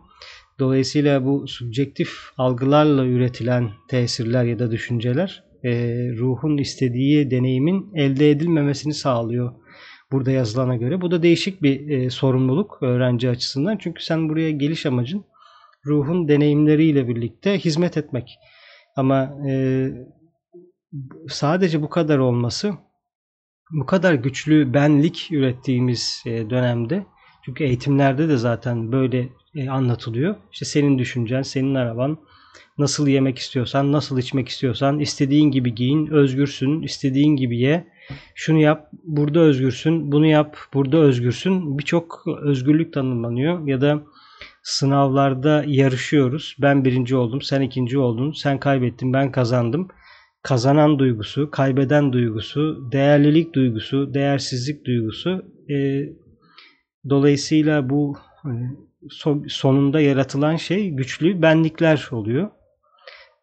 Dolayısıyla 0.59 1.25
bu 1.25 1.49
subjektif 1.49 2.11
algılarla 2.37 3.07
üretilen 3.07 3.71
tesirler 3.89 4.45
ya 4.45 4.59
da 4.59 4.71
düşünceler 4.71 5.45
e, 5.65 5.71
ruhun 6.19 6.59
istediği 6.59 7.31
deneyimin 7.31 7.91
elde 7.95 8.31
edilmemesini 8.31 8.95
sağlıyor. 8.95 9.53
Burada 10.13 10.31
yazılana 10.31 10.77
göre. 10.77 11.01
Bu 11.01 11.11
da 11.11 11.23
değişik 11.23 11.63
bir 11.63 11.89
e, 11.89 12.11
sorumluluk 12.11 12.79
öğrenci 12.83 13.31
açısından. 13.31 13.77
Çünkü 13.77 14.05
sen 14.05 14.29
buraya 14.29 14.51
geliş 14.51 14.87
amacın 14.87 15.25
ruhun 15.87 16.29
deneyimleriyle 16.29 17.09
birlikte 17.09 17.59
hizmet 17.59 17.97
etmek. 17.97 18.39
Ama 18.97 19.37
e, 19.49 19.89
sadece 21.29 21.83
bu 21.83 21.89
kadar 21.89 22.19
olması, 22.19 22.75
bu 23.71 23.87
kadar 23.87 24.15
güçlü 24.15 24.75
benlik 24.75 25.29
ürettiğimiz 25.31 26.23
e, 26.27 26.51
dönemde, 26.51 27.07
çünkü 27.45 27.65
eğitimlerde 27.65 28.29
de 28.29 28.37
zaten 28.37 28.93
böyle 28.93 29.29
e, 29.55 29.69
anlatılıyor. 29.69 30.37
İşte 30.53 30.65
senin 30.65 30.99
düşüncen, 30.99 31.43
senin 31.43 31.75
araban, 31.75 32.19
nasıl 32.79 33.09
yemek 33.09 33.39
istiyorsan, 33.39 33.93
nasıl 33.93 34.19
içmek 34.19 34.49
istiyorsan, 34.49 34.99
istediğin 34.99 35.51
gibi 35.51 35.75
giyin, 35.75 36.07
özgürsün, 36.07 36.83
istediğin 36.83 37.37
gibi 37.37 37.59
ye, 37.59 37.89
şunu 38.35 38.59
yap, 38.59 38.91
burada 39.05 39.41
özgürsün, 39.41 40.13
bunu 40.13 40.27
yap, 40.27 40.57
burada 40.75 40.99
özgürsün. 40.99 41.79
Birçok 41.79 42.25
özgürlük 42.43 42.93
tanımlanıyor 42.93 43.67
ya 43.67 43.81
da 43.81 44.03
sınavlarda 44.63 45.65
yarışıyoruz. 45.67 46.57
Ben 46.63 46.85
birinci 46.85 47.17
oldum, 47.17 47.43
sen 47.43 47.61
ikinci 47.61 47.99
oldun, 47.99 48.33
sen 48.33 48.61
kaybettin, 48.61 49.13
ben 49.13 49.33
kazandım. 49.33 49.89
Kazanan 50.43 50.99
duygusu, 50.99 51.51
kaybeden 51.51 52.13
duygusu, 52.13 52.89
değerlilik 52.93 53.55
duygusu, 53.55 54.15
değersizlik 54.15 54.87
duygusu. 54.87 55.45
E, 55.71 55.77
dolayısıyla 57.09 57.91
bu 57.91 58.17
e, 58.45 58.51
sonunda 59.49 60.01
yaratılan 60.01 60.57
şey 60.57 60.91
güçlü 60.91 61.43
benlikler 61.43 62.09
oluyor. 62.11 62.51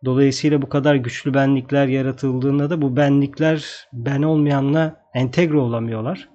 Dolayısıyla 0.05 0.61
bu 0.61 0.69
kadar 0.69 0.95
güçlü 0.95 1.33
benlikler 1.33 1.87
yaratıldığında 1.87 2.69
da 2.69 2.81
bu 2.81 2.97
benlikler 2.97 3.87
ben 3.93 4.21
olmayanla 4.21 5.01
entegre 5.13 5.57
olamıyorlar. 5.57 6.29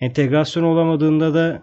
Entegrasyon 0.00 0.64
olamadığında 0.64 1.34
da 1.34 1.62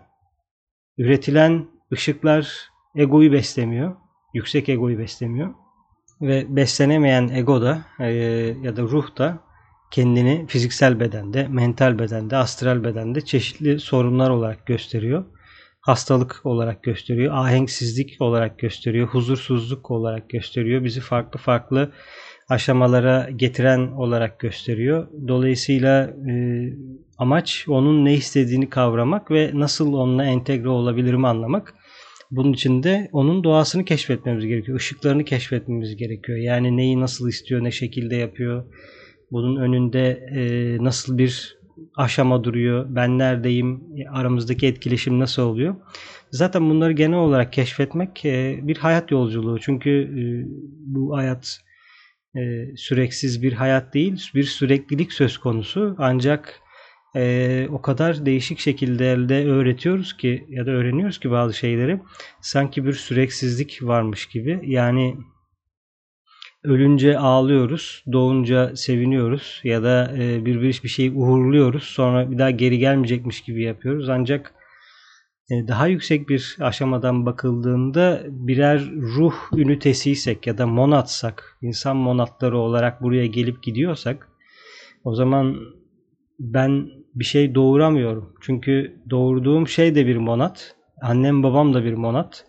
üretilen 0.98 1.68
ışıklar 1.94 2.70
egoyu 2.96 3.32
beslemiyor. 3.32 3.96
Yüksek 4.34 4.70
egoyu 4.70 5.00
beslemiyor. 5.00 5.54
Ve 6.22 6.56
beslenemeyen 6.56 7.28
ego 7.28 7.62
da 7.62 7.82
e, 8.00 8.06
ya 8.62 8.76
da 8.76 8.82
ruh 8.82 9.18
da 9.18 9.40
kendini 9.92 10.46
fiziksel 10.48 11.00
bedende, 11.00 11.48
mental 11.48 12.00
bedende, 12.00 12.38
astral 12.38 12.84
bedende 12.84 13.22
çeşitli 13.22 13.80
sorunlar 13.80 14.30
olarak 14.30 14.66
gösteriyor. 14.66 15.26
Hastalık 15.82 16.42
olarak 16.44 16.84
gösteriyor, 16.84 17.34
ahenksizlik 17.34 18.18
olarak 18.20 18.60
gösteriyor, 18.60 19.08
huzursuzluk 19.08 19.92
olarak 19.92 20.30
gösteriyor. 20.30 20.84
Bizi 20.84 21.02
farklı 21.02 21.40
farklı 21.40 21.92
aşamalara 22.50 23.30
getiren 23.36 23.88
olarak 23.88 24.40
gösteriyor. 24.40 25.08
Dolayısıyla 25.28 26.14
e, 26.30 26.34
amaç 27.18 27.66
onun 27.68 28.06
ne 28.06 28.14
istediğini 28.14 28.70
kavramak 28.70 29.32
ve 29.32 29.52
nasıl 29.54 29.94
onunla 29.94 30.26
entegre 30.26 30.70
olabilirim 30.70 31.26
anlamak. 31.26 31.74
Bunun 32.32 32.54
için 32.54 32.84
de 32.84 33.10
onun 33.12 33.44
doğasını 33.44 33.86
keşfetmemiz 33.86 34.46
gerekiyor. 34.46 34.80
Işıklarını 34.80 35.26
keşfetmemiz 35.26 35.96
gerekiyor. 35.96 36.38
Yani 36.38 36.78
neyi 36.78 37.00
nasıl 37.00 37.30
istiyor, 37.30 37.64
ne 37.64 37.72
şekilde 37.72 38.16
yapıyor. 38.16 38.64
Bunun 39.32 39.56
önünde 39.56 40.28
e, 40.36 40.44
nasıl 40.84 41.18
bir 41.18 41.59
aşama 41.96 42.44
duruyor, 42.44 42.86
ben 42.90 43.20
neredeyim, 43.20 43.84
aramızdaki 44.12 44.68
etkileşim 44.68 45.20
nasıl 45.20 45.42
oluyor. 45.42 45.76
Zaten 46.32 46.70
bunları 46.70 46.92
genel 46.92 47.18
olarak 47.18 47.54
keşfetmek 47.54 48.26
e, 48.26 48.60
bir 48.64 48.78
hayat 48.78 49.12
yolculuğu. 49.12 49.60
Çünkü 49.60 49.90
e, 49.90 50.22
bu 50.86 51.18
hayat 51.18 51.60
e, 52.36 52.76
süreksiz 52.76 53.44
bir 53.44 53.54
hayat 53.54 53.94
değil, 53.94 54.32
bir 54.36 54.44
süreklilik 54.44 55.14
söz 55.14 55.38
konusu. 55.38 55.96
Ancak 55.98 56.62
o 57.70 57.82
kadar 57.82 58.26
değişik 58.26 58.60
şekillerde 58.60 59.46
öğretiyoruz 59.46 60.18
ki 60.18 60.46
ya 60.50 60.66
da 60.66 60.72
öğreniyoruz 60.72 61.20
ki 61.20 61.32
bazı 61.32 61.54
şeyleri 61.54 62.00
sanki 62.42 62.86
bir 62.86 62.94
süreksizlik 62.94 63.80
varmış 63.82 64.26
gibi. 64.26 64.60
Yani 64.64 65.16
ölünce 66.64 67.18
ağlıyoruz, 67.18 68.04
doğunca 68.12 68.76
seviniyoruz 68.76 69.62
ya 69.64 69.84
da 69.84 70.12
e, 70.18 70.46
bir 70.46 70.62
bir 70.62 70.82
bir 70.84 70.90
şey 70.90 71.12
uğurluyoruz. 71.16 71.84
Sonra 71.84 72.32
bir 72.32 72.38
daha 72.38 72.52
geri 72.52 72.80
gelmeyecekmiş 72.80 73.42
gibi 73.42 73.64
yapıyoruz. 73.64 74.10
Ancak 74.10 74.54
e, 75.52 75.68
daha 75.68 75.88
yüksek 75.88 76.30
bir 76.30 76.58
aşamadan 76.60 77.26
bakıldığında 77.26 78.24
birer 78.28 78.92
ruh 78.92 79.34
ünitesiysek 79.56 80.48
ya 80.48 80.58
da 80.58 80.68
monatsak, 80.68 81.58
insan 81.62 81.98
monatları 81.98 82.58
olarak 82.58 83.02
buraya 83.02 83.26
gelip 83.26 83.64
gidiyorsak 83.64 84.28
o 85.04 85.16
zaman 85.16 85.56
ben 86.40 86.90
bir 87.16 87.26
şey 87.26 87.56
doğuramıyorum. 87.56 88.34
Çünkü 88.42 89.02
doğurduğum 89.10 89.68
şey 89.68 89.96
de 89.96 90.08
bir 90.08 90.18
monat. 90.18 90.76
Annem 91.02 91.44
babam 91.44 91.74
da 91.74 91.84
bir 91.84 91.94
monat. 91.94 92.46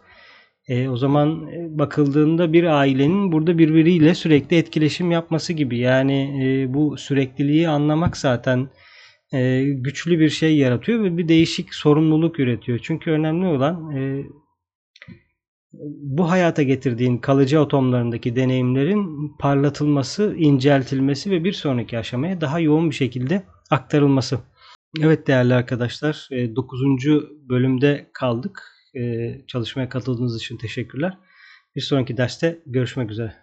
E, 0.71 0.89
o 0.89 0.97
zaman 0.97 1.47
e, 1.47 1.79
bakıldığında 1.79 2.53
bir 2.53 2.65
ailenin 2.65 3.33
burada 3.33 3.59
birbiriyle 3.59 4.15
sürekli 4.15 4.57
etkileşim 4.57 5.11
yapması 5.11 5.53
gibi. 5.53 5.79
Yani 5.79 6.45
e, 6.45 6.75
bu 6.75 6.97
sürekliliği 6.97 7.69
anlamak 7.69 8.17
zaten 8.17 8.69
e, 9.33 9.65
güçlü 9.65 10.21
bir 10.21 10.31
şey 10.31 10.57
yaratıyor 10.57 11.05
ve 11.05 11.17
bir 11.17 11.29
değişik 11.29 11.75
sorumluluk 11.75 12.41
üretiyor. 12.41 12.79
Çünkü 12.83 13.11
önemli 13.11 13.47
olan 13.47 13.97
e, 13.97 14.25
bu 16.03 16.31
hayata 16.31 16.63
getirdiğin 16.63 17.19
kalıcı 17.19 17.61
atomlarındaki 17.61 18.37
deneyimlerin 18.37 19.33
parlatılması, 19.39 20.35
inceltilmesi 20.39 21.31
ve 21.31 21.45
bir 21.45 21.53
sonraki 21.53 21.99
aşamaya 21.99 22.41
daha 22.41 22.61
yoğun 22.61 22.91
bir 22.91 22.95
şekilde 22.95 23.43
aktarılması. 23.71 24.39
Evet 25.03 25.27
değerli 25.27 25.55
arkadaşlar 25.55 26.29
9. 26.33 27.07
E, 27.07 27.21
bölümde 27.49 28.11
kaldık. 28.13 28.80
Çalışmaya 29.47 29.89
katıldığınız 29.89 30.37
için 30.37 30.57
teşekkürler. 30.57 31.19
Bir 31.77 31.81
sonraki 31.81 32.17
derste 32.17 32.63
görüşmek 32.67 33.11
üzere. 33.11 33.35